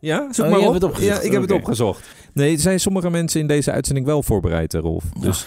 Ja, 0.00 0.32
zoek 0.32 0.44
Oh, 0.44 0.50
maar 0.50 0.60
op. 0.60 0.64
hebt 0.64 0.74
het 0.82 0.84
opgezocht. 0.92 1.16
Ja, 1.16 1.22
ik 1.26 1.32
heb 1.32 1.40
het 1.42 1.50
opgezocht. 1.52 2.08
Nee, 2.32 2.52
er 2.54 2.60
zijn 2.60 2.80
sommige 2.80 3.10
mensen 3.10 3.40
in 3.40 3.46
deze 3.46 3.70
uitzending 3.72 4.06
wel 4.06 4.22
voorbereid, 4.22 4.74
eh, 4.74 4.80
Rolf. 4.80 5.04
Dus 5.20 5.46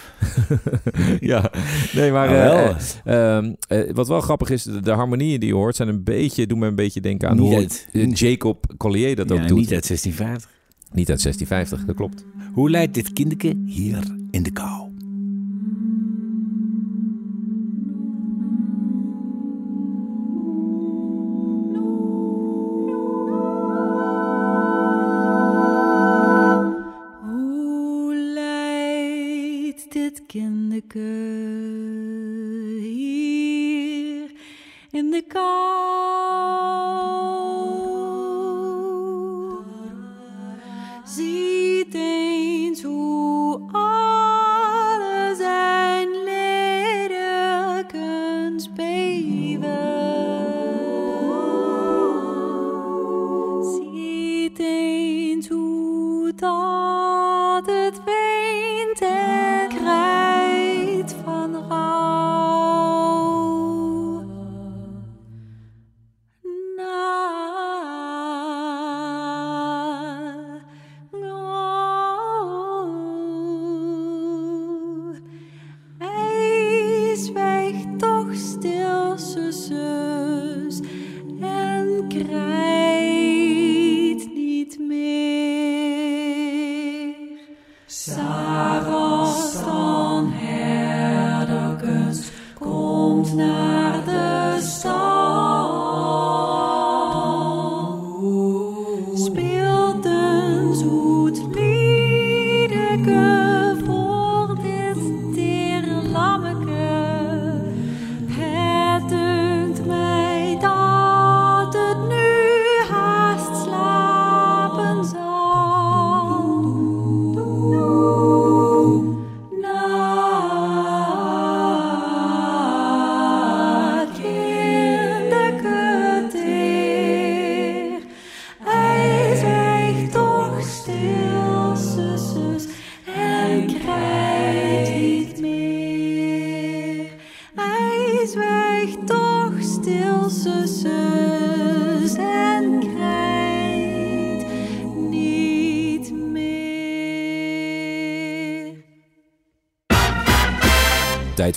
ja, 1.19 1.51
nee, 1.93 2.11
maar 2.11 2.29
Nou, 2.29 2.41
wel. 2.41 2.75
eh, 3.05 3.35
ehm, 3.37 3.53
eh, 3.67 3.93
wat 3.93 4.07
wel 4.07 4.21
grappig 4.21 4.49
is, 4.49 4.63
de, 4.63 4.81
de 4.81 4.91
harmonieën 4.91 5.39
die 5.39 5.49
je 5.49 5.55
hoort 5.55 5.75
zijn 5.75 5.87
een 5.87 6.03
beetje, 6.03 6.47
doen 6.47 6.59
me 6.59 6.67
een 6.67 6.75
beetje 6.75 7.01
denken 7.01 7.29
aan 7.29 7.37
Niet 7.37 7.45
hoe 7.49 7.55
uit- 7.57 7.87
eh, 7.93 8.13
Jacob 8.13 8.65
Collier 8.77 9.15
dat 9.15 9.29
Ja, 9.29 9.35
ook 9.35 9.47
doet. 9.47 9.57
niet 9.57 9.73
uit 9.73 9.85
1650. 9.85 10.49
Niet 10.93 11.09
uit 11.09 11.21
1650, 11.21 11.85
dat 11.85 11.95
klopt. 11.95 12.25
Hoe 12.53 12.69
leidt 12.69 12.93
dit 12.93 13.13
kindeke 13.13 13.55
hier 13.65 14.15
in 14.31 14.43
de 14.43 14.51
kou? 14.51 14.90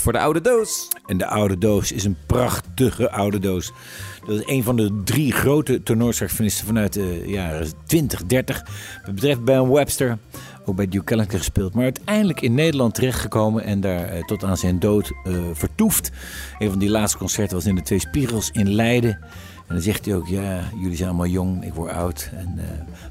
Voor 0.05 0.13
de 0.13 0.19
oude 0.19 0.41
doos. 0.41 0.89
En 1.07 1.19
de 1.19 1.27
oude 1.27 1.59
doos 1.59 1.93
is 1.93 2.05
een 2.05 2.17
prachtige 2.27 3.11
oude 3.11 3.39
doos. 3.39 3.73
Dat 4.27 4.39
is 4.39 4.43
een 4.47 4.63
van 4.63 4.77
de 4.77 5.01
drie 5.05 5.33
grote 5.33 5.83
tenorsaxofonisten 5.83 6.67
vanuit 6.67 6.93
de 6.93 7.23
jaren 7.27 7.69
20, 7.87 8.25
30. 8.25 8.63
Het 9.03 9.15
betreft 9.15 9.45
Ben 9.45 9.73
Webster, 9.73 10.19
ook 10.65 10.77
bij 10.77 10.89
Duke 10.89 11.13
Ellington 11.13 11.39
gespeeld. 11.39 11.75
Maar 11.75 11.85
uiteindelijk 11.85 12.41
in 12.41 12.55
Nederland 12.55 12.95
terechtgekomen 12.95 13.65
en 13.65 13.81
daar 13.81 14.05
eh, 14.05 14.25
tot 14.25 14.45
aan 14.45 14.57
zijn 14.57 14.79
dood 14.79 15.13
eh, 15.25 15.33
vertoefd. 15.53 16.11
Een 16.59 16.71
van 16.71 16.79
die 16.79 16.91
laatste 16.91 17.19
concerten 17.19 17.57
was 17.57 17.67
in 17.67 17.75
de 17.75 17.83
Twee 17.83 17.99
Spiegels 17.99 18.51
in 18.51 18.75
Leiden. 18.75 19.19
En 19.67 19.75
dan 19.75 19.81
zegt 19.81 20.05
hij 20.05 20.15
ook, 20.15 20.27
ja, 20.27 20.61
jullie 20.81 20.97
zijn 20.97 21.09
allemaal 21.09 21.27
jong, 21.27 21.65
ik 21.65 21.75
word 21.75 21.91
oud. 21.91 22.31
En, 22.33 22.55
eh, 22.57 22.65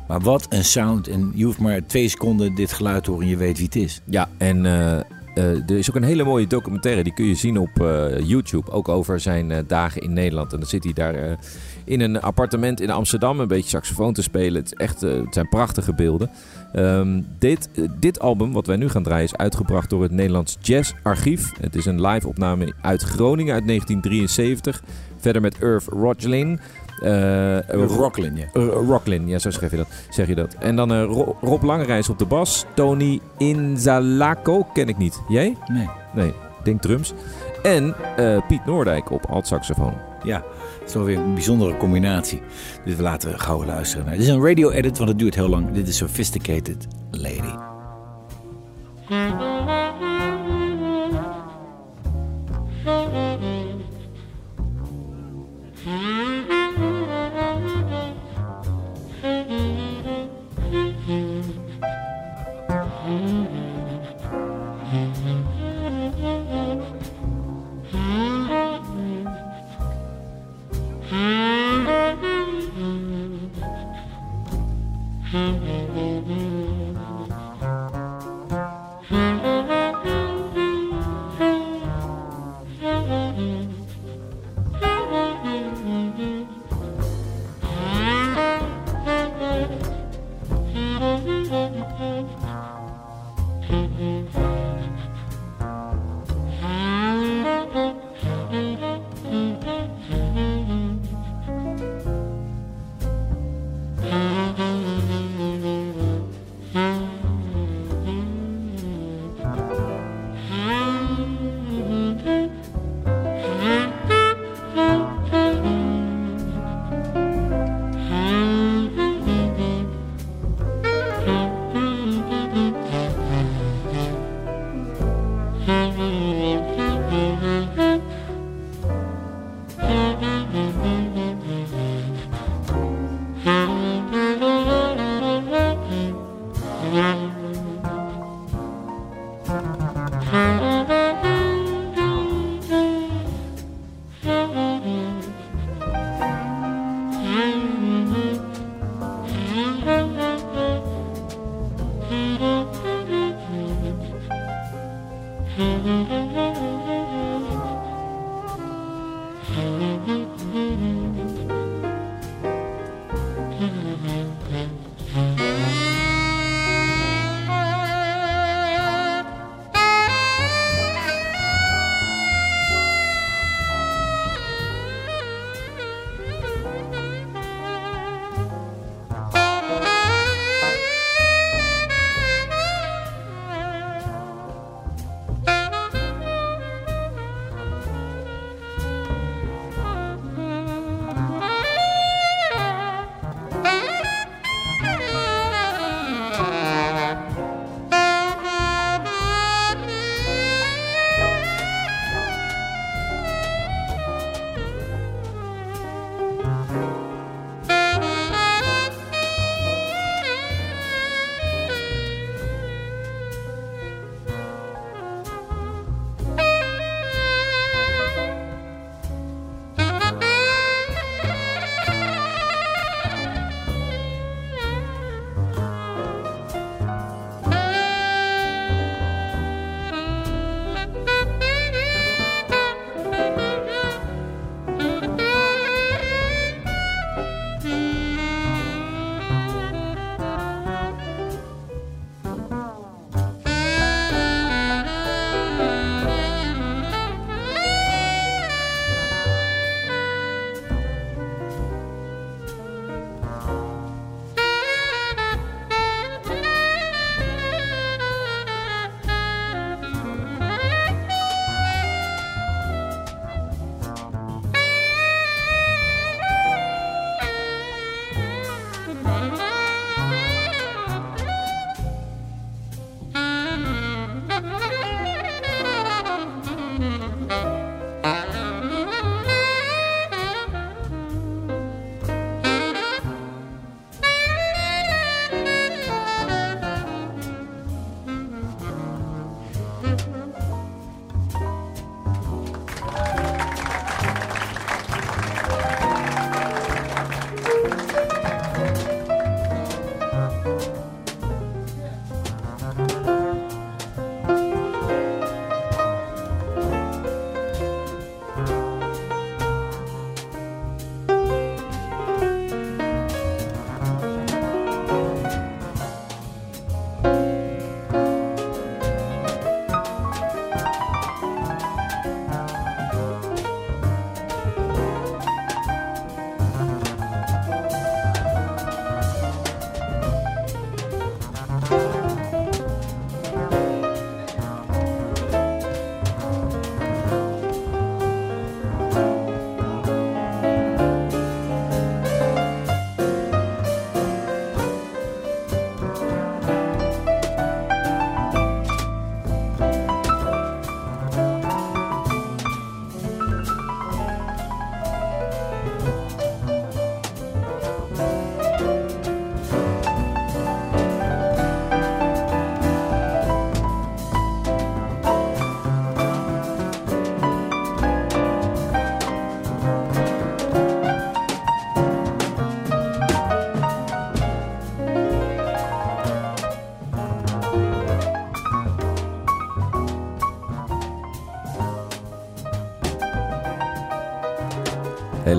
maar 0.08 0.20
wat 0.20 0.46
een 0.50 0.64
sound. 0.64 1.08
En 1.08 1.32
je 1.36 1.46
hoeft 1.46 1.60
maar 1.60 1.86
twee 1.86 2.08
seconden 2.08 2.56
dit 2.56 2.72
geluid 2.72 3.04
te 3.04 3.10
horen 3.10 3.26
en 3.26 3.32
je 3.32 3.38
weet 3.38 3.58
wie 3.58 3.66
het 3.66 3.76
is. 3.76 4.02
Ja, 4.06 4.30
en 4.38 4.66
eh, 4.66 5.00
eh, 5.34 5.70
er 5.70 5.78
is 5.78 5.90
ook 5.90 5.96
een 5.96 6.04
hele 6.04 6.24
mooie 6.24 6.48
documentaire. 6.48 7.04
Die 7.04 7.14
kun 7.14 7.26
je 7.26 7.36
zien 7.36 7.58
op 7.58 7.82
eh, 7.82 8.20
YouTube. 8.20 8.72
Ook 8.72 8.90
over 8.90 9.20
zijn 9.20 9.52
eh, 9.52 9.64
dagen 9.68 10.02
in 10.02 10.14
Nederland. 10.14 10.54
En 10.54 10.60
dan 10.60 10.68
zit 10.68 10.84
hij 10.84 10.94
daar 10.94 11.38
in 11.84 12.02
een 12.02 12.22
appartement 12.22 12.82
in 12.82 12.90
Amsterdam. 12.90 13.40
Een 13.40 13.48
beetje 13.48 13.70
saxofoon 13.70 14.14
te 14.14 14.22
spelen. 14.22 14.62
Het, 14.62 14.76
echt, 14.76 15.02
het 15.02 15.34
zijn 15.34 15.50
prachtige 15.50 15.94
beelden. 15.94 16.30
Ehm, 16.74 17.22
dit, 17.40 17.70
dit 18.00 18.20
album, 18.20 18.54
wat 18.54 18.68
wij 18.68 18.76
nu 18.76 18.90
gaan 18.90 19.04
draaien, 19.04 19.24
is 19.24 19.36
uitgebracht 19.36 19.90
door 19.90 20.02
het 20.02 20.12
Nederlands 20.12 20.58
Jazz 20.62 20.94
Archief. 21.04 21.52
Het 21.62 21.76
is 21.76 21.86
een 21.86 22.02
live 22.08 22.28
opname 22.28 22.74
uit 22.82 23.02
Groningen 23.02 23.54
uit 23.54 23.68
1973. 23.68 24.84
Verder 25.18 25.42
met 25.42 25.58
Irv 25.60 25.88
Rochlin. 25.88 26.60
Eh, 27.04 27.86
Rocklin, 27.88 28.36
ja. 28.36 28.46
Uh, 28.54 28.66
Rocklin, 28.88 29.28
ja, 29.28 29.40
zo 29.40 29.50
schrijf 29.52 29.72
je 29.72 29.78
dat. 29.78 29.88
Zeg 30.10 30.28
je 30.28 30.36
dat. 30.36 30.54
En 30.60 30.76
dan 30.76 30.94
eh, 30.94 31.04
Ro- 31.04 31.38
Rob 31.42 31.64
Langerijs 31.64 32.10
op 32.10 32.20
de 32.20 32.26
bas. 32.26 32.66
Tony 32.74 33.20
Inzalaco, 33.38 34.64
ken 34.74 34.88
ik 34.88 34.98
niet. 34.98 35.20
Jij? 35.28 35.58
Nee. 35.72 35.90
Nee, 36.14 36.28
ik 36.28 36.64
denk 36.64 36.82
drums. 36.82 37.14
En 37.64 37.96
eh, 38.18 38.38
Piet 38.48 38.66
Noordijk 38.66 39.12
op 39.12 39.26
alt-saxofoon. 39.26 39.94
Ja, 40.24 40.36
het 40.80 40.86
is 40.86 40.92
toch 40.92 41.04
weer 41.06 41.18
een 41.18 41.34
bijzondere 41.34 41.78
combinatie. 41.78 42.42
Dus 42.86 42.96
we 42.96 43.02
laten 43.02 43.40
gauw 43.40 43.66
luisteren 43.66 44.06
naar. 44.06 44.14
Dit 44.16 44.24
is 44.24 44.30
een 44.30 44.46
radio-edit, 44.46 44.98
want 44.98 45.10
het 45.10 45.20
duurt 45.20 45.36
heel 45.36 45.50
lang. 45.50 45.72
Dit 45.72 45.88
is 45.88 45.98
Sophisticated 45.98 46.88
Lady. 47.12 47.54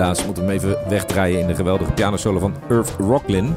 Helaas 0.04 0.24
moeten 0.24 0.46
we 0.46 0.52
hem 0.52 0.58
even 0.60 0.78
wegdraaien 0.88 1.40
in 1.40 1.46
de 1.46 1.54
geweldige 1.54 1.92
pianosolo 1.92 2.38
van 2.38 2.54
Irv 2.68 2.90
Rocklin. 2.98 3.54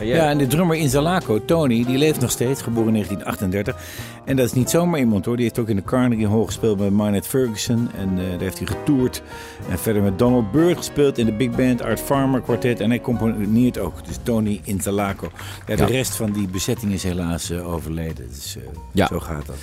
En 0.00 0.06
jij- 0.06 0.16
Ja, 0.16 0.30
en 0.30 0.38
de 0.38 0.46
drummer 0.46 0.76
in 0.76 0.88
Zalaco, 0.88 1.44
Tony, 1.44 1.84
die 1.84 1.98
leeft 1.98 2.20
nog 2.20 2.30
steeds, 2.30 2.62
geboren 2.62 2.86
in 2.88 2.92
1938. 2.92 3.76
En 4.24 4.36
dat 4.36 4.46
is 4.46 4.52
niet 4.52 4.70
zomaar 4.70 4.98
iemand 5.00 5.24
hoor. 5.24 5.34
Die 5.36 5.44
heeft 5.44 5.58
ook 5.58 5.68
in 5.68 5.76
de 5.76 5.82
Carnegie 5.82 6.28
Hall 6.28 6.44
gespeeld 6.44 6.78
met 6.78 6.90
Maynard 6.90 7.26
Ferguson. 7.26 7.88
En 7.98 8.08
eh, 8.18 8.30
daar 8.30 8.40
heeft 8.40 8.58
hij 8.58 8.66
getoerd. 8.66 9.22
En 9.70 9.78
verder 9.78 10.02
met 10.02 10.18
Donald 10.18 10.52
Byrd 10.52 10.76
gespeeld 10.76 11.18
in 11.18 11.26
de 11.26 11.32
big 11.32 11.50
band 11.50 11.82
Art 11.82 12.00
Farmer 12.00 12.40
Quartet. 12.40 12.80
En 12.80 12.88
hij 12.90 13.00
componeert 13.00 13.78
ook. 13.78 14.06
Dus 14.06 14.18
Tony 14.22 14.60
in 14.64 14.80
Zalaco. 14.80 15.28
Ja, 15.66 15.76
de 15.76 15.82
Ja. 15.82 15.88
rest 15.88 16.16
van 16.16 16.32
die 16.32 16.48
bezetting 16.48 16.92
is 16.92 17.02
helaas 17.02 17.50
eh, 17.50 17.72
overleden. 17.72 18.28
Dus 18.28 18.56
eh, 18.56 18.62
Ja. 18.92 19.06
zo 19.06 19.20
gaat 19.20 19.46
dat. 19.46 19.56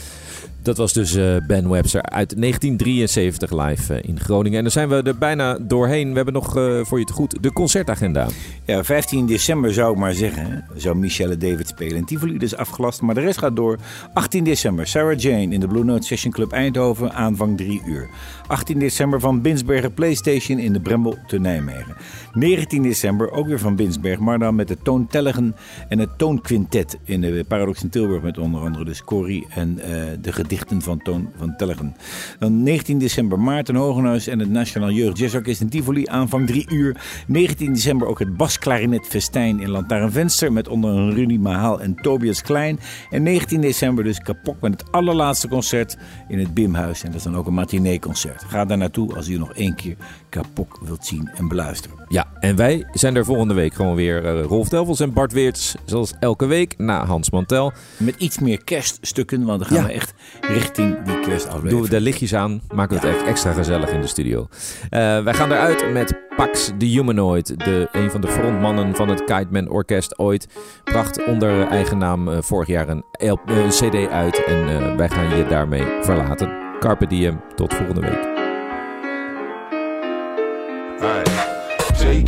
Dat 0.63 0.77
was 0.77 0.93
dus 0.93 1.15
eh, 1.15 1.35
Ben 1.47 1.69
Webster 1.69 2.01
uit 2.01 2.41
1973 2.41 3.51
live 3.51 3.93
eh, 3.93 4.09
in 4.09 4.19
Groningen. 4.19 4.57
En 4.57 4.63
dan 4.63 4.71
zijn 4.71 4.89
we 4.89 5.01
er 5.01 5.17
bijna 5.17 5.57
doorheen. 5.61 6.09
We 6.09 6.15
hebben 6.15 6.33
nog 6.33 6.57
eh, 6.57 6.79
voor 6.83 6.99
je 6.99 7.05
te 7.05 7.13
goed 7.13 7.43
de 7.43 7.53
concertagenda. 7.53 8.27
Ja, 8.65 8.83
15 8.83 9.25
december 9.25 9.73
zou 9.73 9.93
ik 9.93 9.99
maar 9.99 10.13
zeggen. 10.13 10.65
Zou 10.75 10.95
Michelle 10.95 11.37
David 11.37 11.67
spelen. 11.67 11.97
En 11.97 12.05
Tivoli 12.05 12.37
is 12.37 12.55
afgelast, 12.55 13.01
maar 13.01 13.15
de 13.15 13.21
rest 13.21 13.39
gaat 13.39 13.55
door. 13.55 13.77
18 14.13 14.43
december, 14.43 14.87
Sarah 14.87 15.19
Jane 15.19 15.53
in 15.53 15.59
de 15.59 15.67
Blue 15.67 15.83
Note 15.83 16.07
Session 16.07 16.31
Club 16.31 16.51
Eindhoven, 16.51 17.13
aanvang 17.13 17.57
3 17.57 17.81
uur. 17.85 18.09
18 18.47 18.79
december 18.79 19.19
van 19.19 19.41
Binsbergen 19.41 19.93
Playstation 19.93 20.59
in 20.59 20.73
de 20.73 20.79
Brembel 20.79 21.17
te 21.27 21.39
Nijmegen. 21.39 21.95
19 22.33 22.83
december 22.83 23.31
ook 23.31 23.47
weer 23.47 23.59
van 23.59 23.75
Binsberg, 23.75 24.19
maar 24.19 24.39
dan 24.39 24.55
met 24.55 24.67
de 24.67 24.77
Toontelligen 24.83 25.55
en 25.89 25.99
het 25.99 26.17
Toonquintet 26.17 26.97
in 27.03 27.21
de 27.21 27.45
Paradox 27.47 27.83
in 27.83 27.89
Tilburg. 27.89 28.21
Met 28.21 28.37
onder 28.37 28.61
andere 28.61 28.85
dus 28.85 29.03
Corrie 29.03 29.47
en 29.49 29.75
de 30.21 30.31
gedichten 30.57 30.81
van 30.81 31.01
Toon 31.01 31.29
van 31.37 31.55
Tellegen. 31.55 31.95
Dan 32.39 32.63
19 32.63 32.97
december 32.97 33.39
Maarten 33.39 33.75
Hogenhuis 33.75 34.27
en 34.27 34.39
het 34.39 34.49
Nationaal 34.49 34.91
Jeugd 34.91 35.17
Jazzorkest 35.17 35.61
in 35.61 35.69
Tivoli, 35.69 36.05
aanvang 36.05 36.47
3 36.47 36.65
uur. 36.69 37.01
19 37.27 37.73
december 37.73 38.07
ook 38.07 38.19
het 38.19 38.37
Basklarinet 38.37 39.07
Festijn 39.07 39.59
in 39.59 39.69
Lantaarnvenster 39.69 40.51
met 40.51 40.67
onder 40.67 40.89
andere 40.89 41.13
Rudy 41.15 41.37
Mahaal 41.37 41.81
en 41.81 41.95
Tobias 41.95 42.41
Klein. 42.41 42.79
En 43.09 43.23
19 43.23 43.61
december 43.61 44.03
dus 44.03 44.19
kapok 44.19 44.61
met 44.61 44.71
het 44.71 44.91
allerlaatste 44.91 45.47
concert 45.47 45.97
in 46.27 46.39
het 46.39 46.53
Bimhuis. 46.53 47.03
En 47.03 47.07
dat 47.07 47.17
is 47.17 47.23
dan 47.23 47.35
ook 47.35 47.47
een 47.47 47.53
matineeconcert. 47.53 48.43
Ga 48.43 48.65
daar 48.65 48.77
naartoe 48.77 49.15
als 49.15 49.27
u 49.27 49.37
nog 49.37 49.53
één 49.53 49.75
keer 49.75 49.95
kapok 50.41 50.79
wilt 50.81 51.05
zien 51.05 51.29
en 51.35 51.47
beluisteren. 51.47 51.97
Ja, 52.07 52.25
en 52.39 52.55
wij 52.55 52.87
zijn 52.91 53.15
er 53.15 53.25
volgende 53.25 53.53
week 53.53 53.73
gewoon 53.73 53.95
weer. 53.95 54.25
eh, 54.25 54.43
Rolf 54.45 54.69
Delvels 54.69 54.99
en 54.99 55.13
Bart 55.13 55.31
Weerts, 55.33 55.75
zoals 55.85 56.13
elke 56.19 56.45
week, 56.45 56.73
na 56.77 57.05
Hans 57.05 57.29
Mantel. 57.29 57.71
Met 57.97 58.15
iets 58.17 58.39
meer 58.39 58.63
kerststukken, 58.63 59.45
want 59.45 59.59
dan 59.59 59.67
gaan 59.67 59.77
Ja. 59.81 59.85
we 59.87 59.93
echt 59.93 60.13
richting 60.41 61.01
die 61.03 61.19
kerstaflevering. 61.19 61.69
Doen 61.69 61.81
we 61.81 61.89
de 61.89 62.01
lichtjes 62.01 62.33
aan, 62.33 62.61
maken 62.73 62.99
we 62.99 63.07
het 63.07 63.15
echt 63.17 63.25
extra 63.27 63.51
gezellig 63.51 63.89
in 63.89 64.01
de 64.01 64.07
studio. 64.07 64.47
Eh, 64.89 65.23
wij 65.23 65.33
gaan 65.33 65.51
eruit 65.51 65.91
met 65.91 66.13
Pax 66.35 66.71
the 66.77 66.85
Humanoid, 66.85 67.47
de, 67.59 67.87
een 67.91 68.11
van 68.11 68.21
de 68.21 68.27
frontmannen 68.27 68.95
van 68.95 69.07
het 69.09 69.19
Kite 69.23 69.47
Man 69.49 69.69
Orkest 69.69 70.17
ooit. 70.19 70.47
Bracht 70.83 71.25
onder 71.25 71.67
eigen 71.67 71.97
naam 71.97 72.27
eh, 72.29 72.37
vorig 72.41 72.67
jaar 72.67 72.89
een, 72.89 73.03
LP, 73.11 73.51
CD 73.69 74.09
uit 74.09 74.43
en 74.43 74.97
wij 74.97 75.09
gaan 75.09 75.37
je 75.37 75.45
daarmee 75.47 75.83
verlaten. 76.01 76.61
Carpe 76.79 77.07
diem, 77.07 77.39
tot 77.55 77.73
volgende 77.73 78.01
week. 78.01 78.32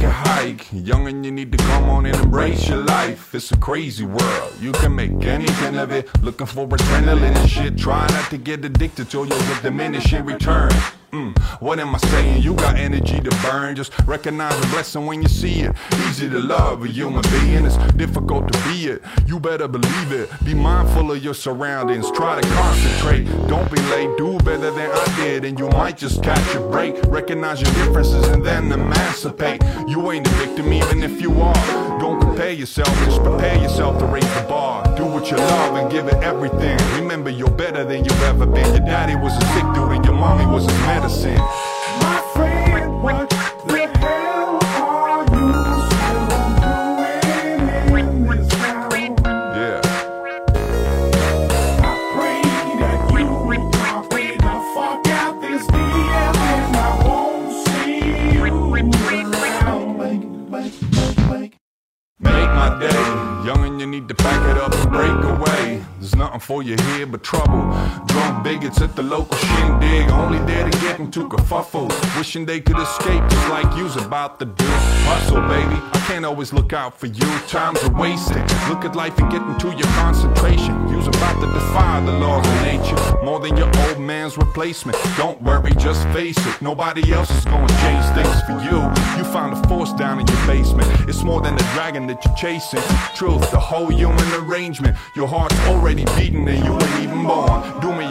A 0.06 0.12
hike, 0.12 0.68
young 0.72 1.08
and 1.08 1.26
you 1.26 1.32
need 1.32 1.52
to 1.52 1.58
come 1.58 1.90
on 1.90 2.06
and 2.06 2.16
embrace 2.16 2.70
your 2.70 2.84
life. 2.84 3.34
It's 3.34 3.52
a 3.52 3.58
crazy 3.58 4.06
world, 4.06 4.54
you 4.60 4.72
can 4.72 4.96
make 4.96 5.12
anything 5.26 5.78
of 5.78 5.92
it. 5.92 6.08
Looking 6.22 6.48
for 6.48 6.68
adrenaline 6.68 7.36
and 7.36 7.50
shit, 7.50 7.78
try 7.78 8.08
not 8.08 8.30
to 8.30 8.38
get 8.38 8.64
addicted 8.64 9.14
or 9.16 9.26
you'll 9.26 9.40
get 9.40 9.64
diminishing 9.64 10.24
return. 10.26 10.72
Mm, 11.16 11.38
what 11.62 11.80
am 11.80 11.96
I 11.96 11.98
saying? 12.00 12.44
You 12.44 12.56
got 12.56 12.76
energy 12.76 13.22
to 13.22 13.30
burn. 13.42 13.78
Just 13.78 13.98
recognize 14.06 14.60
the 14.60 14.68
blessing 14.68 15.06
when 15.06 15.22
you 15.22 15.30
see 15.30 15.62
it. 15.62 15.74
Easy 16.10 16.30
to 16.30 16.40
love 16.40 16.84
a 16.84 16.88
human 16.90 17.22
being, 17.32 17.66
it's 17.66 17.78
difficult 17.94 18.52
to 18.52 18.60
be 18.68 18.88
it. 18.88 19.02
You 19.26 19.40
better 19.40 19.70
believe 19.70 20.12
it. 20.12 20.30
Be 20.44 20.54
mindful 20.54 21.14
of 21.14 21.24
your 21.24 21.34
surroundings. 21.34 22.12
Try 22.12 22.42
to 22.42 22.48
concentrate. 22.50 23.24
Don't 23.48 23.72
be 23.72 23.80
late. 23.84 24.10
Do 24.18 24.38
better 24.40 24.72
than 24.72 24.92
I 24.92 25.16
did, 25.24 25.46
and 25.46 25.58
you 25.58 25.70
might 25.70 25.98
just 25.98 26.22
catch 26.22 26.54
a 26.54 26.60
break. 26.60 27.02
Recognize 27.08 27.62
your 27.62 27.72
differences 27.76 28.28
and 28.28 28.46
then 28.46 28.74
emancipate. 28.74 29.64
You 29.88 30.12
ain't 30.12 30.28
a 30.28 30.32
victim, 30.32 30.74
even 30.74 31.02
if 31.02 31.22
you 31.22 31.32
are. 31.40 31.98
Don't 31.98 32.20
compare 32.20 32.52
yourself. 32.52 32.90
Just 33.06 33.24
prepare 33.24 33.58
yourself 33.62 34.00
to 34.00 34.06
raise 34.06 34.34
the 34.36 34.46
bar. 34.50 34.84
Do 34.98 35.06
what 35.06 35.32
you 35.32 35.38
love 35.38 35.78
and 35.78 35.90
give 35.90 36.08
it 36.08 36.22
everything. 36.24 36.78
Remember, 37.00 37.30
you're 37.30 37.50
better 37.50 37.86
than 37.86 38.04
you've 38.04 38.24
ever 38.24 38.46
been. 38.46 38.68
Your 38.76 38.86
daddy 38.86 39.16
was 39.16 39.32
a 39.38 39.46
sick 39.54 39.64
dude, 39.74 39.94
and 39.94 40.04
your 40.04 40.14
mommy 40.14 40.46
was 40.46 40.66
his 40.66 40.76
medicine. 41.08 41.65
Wishing 71.74 72.46
they 72.46 72.62
could 72.62 72.78
escape 72.78 73.24
just 73.28 73.50
like 73.50 73.76
you's 73.76 73.96
about 73.98 74.40
to 74.40 74.46
do. 74.46 74.66
Hustle, 75.08 75.42
baby, 75.42 75.76
I 75.94 76.06
can't 76.08 76.24
always 76.24 76.54
look 76.54 76.74
out 76.74 76.98
for 76.98 77.08
you. 77.08 77.28
Time's 77.48 77.82
a 77.84 77.90
wasted. 77.90 78.38
Look 78.70 78.86
at 78.86 78.96
life 78.96 79.18
and 79.18 79.32
get 79.32 79.42
into 79.42 79.70
your 79.70 79.88
concentration. 79.96 80.88
You's 80.90 81.08
about 81.08 81.40
to 81.42 81.48
defy 81.48 82.06
the 82.06 82.14
laws 82.14 82.48
of 82.48 82.62
nature 82.62 83.16
more 83.26 83.40
than 83.40 83.58
your 83.58 83.72
old 83.88 84.00
man's 84.00 84.38
replacement. 84.38 84.98
Don't 85.18 85.42
worry, 85.42 85.72
just 85.76 86.08
face 86.10 86.38
it. 86.38 86.62
Nobody 86.62 87.12
else 87.12 87.32
is 87.32 87.44
gonna 87.46 87.68
change 87.84 88.06
things 88.14 88.42
for 88.44 88.54
you. 88.64 88.80
You 89.18 89.24
found 89.34 89.54
a 89.54 89.68
force 89.68 89.92
down 89.94 90.20
in 90.20 90.28
your 90.28 90.48
basement. 90.48 90.88
It's 91.10 91.24
more 91.24 91.42
than 91.42 91.56
the 91.56 91.64
dragon 91.74 92.08
that 92.08 92.24
you're 92.24 92.36
chasing. 92.36 92.82
Truth, 93.16 93.52
the 93.52 93.60
whole 93.60 93.88
human 93.88 94.32
arrangement. 94.36 94.96
Your 95.16 95.28
heart's 95.28 95.60
already 95.68 96.06
beating 96.16 96.48
and 96.48 96.64
you 96.64 96.74
ain't 96.74 97.00
even 97.02 97.24
born. 97.24 97.82
Do 97.82 97.92
me 97.92 98.06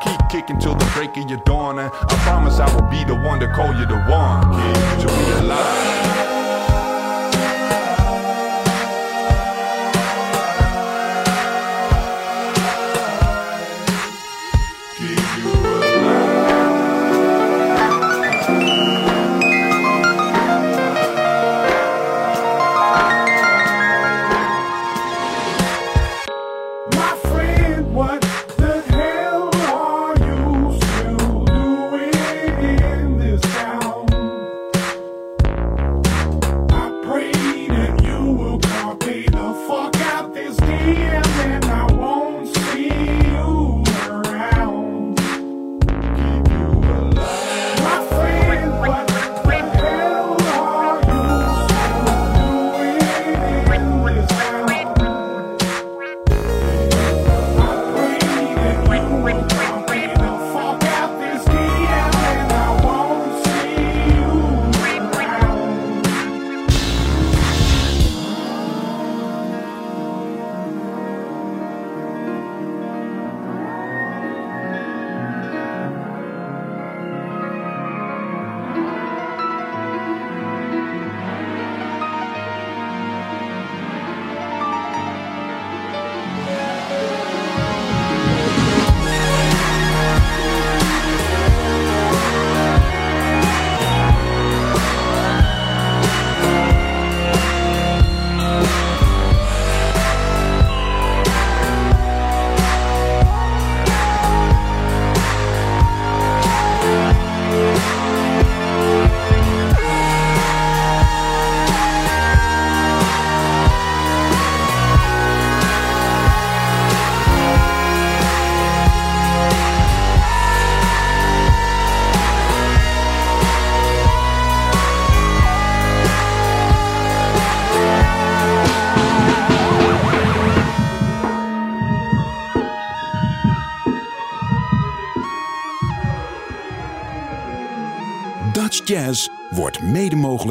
keep 0.00 0.20
kicking 0.30 0.58
till 0.58 0.74
the 0.74 0.84
break 0.94 1.16
of 1.16 1.28
your 1.28 1.38
dawn. 1.38 1.78
And 1.78 1.90
I 1.92 2.16
promise 2.24 2.58
I 2.58 2.72
will 2.74 2.88
be 2.90 3.04
the 3.04 3.14
one 3.14 3.40
to 3.40 3.48
call 3.48 3.74
you 3.74 3.86
the 3.86 3.98
one. 4.08 4.42
To 5.00 5.06
be 5.06 5.44
alive. 5.44 6.25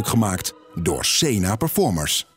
Gemaakt 0.08 0.54
door 0.76 1.06
Sena 1.06 1.56
Performers. 1.56 2.35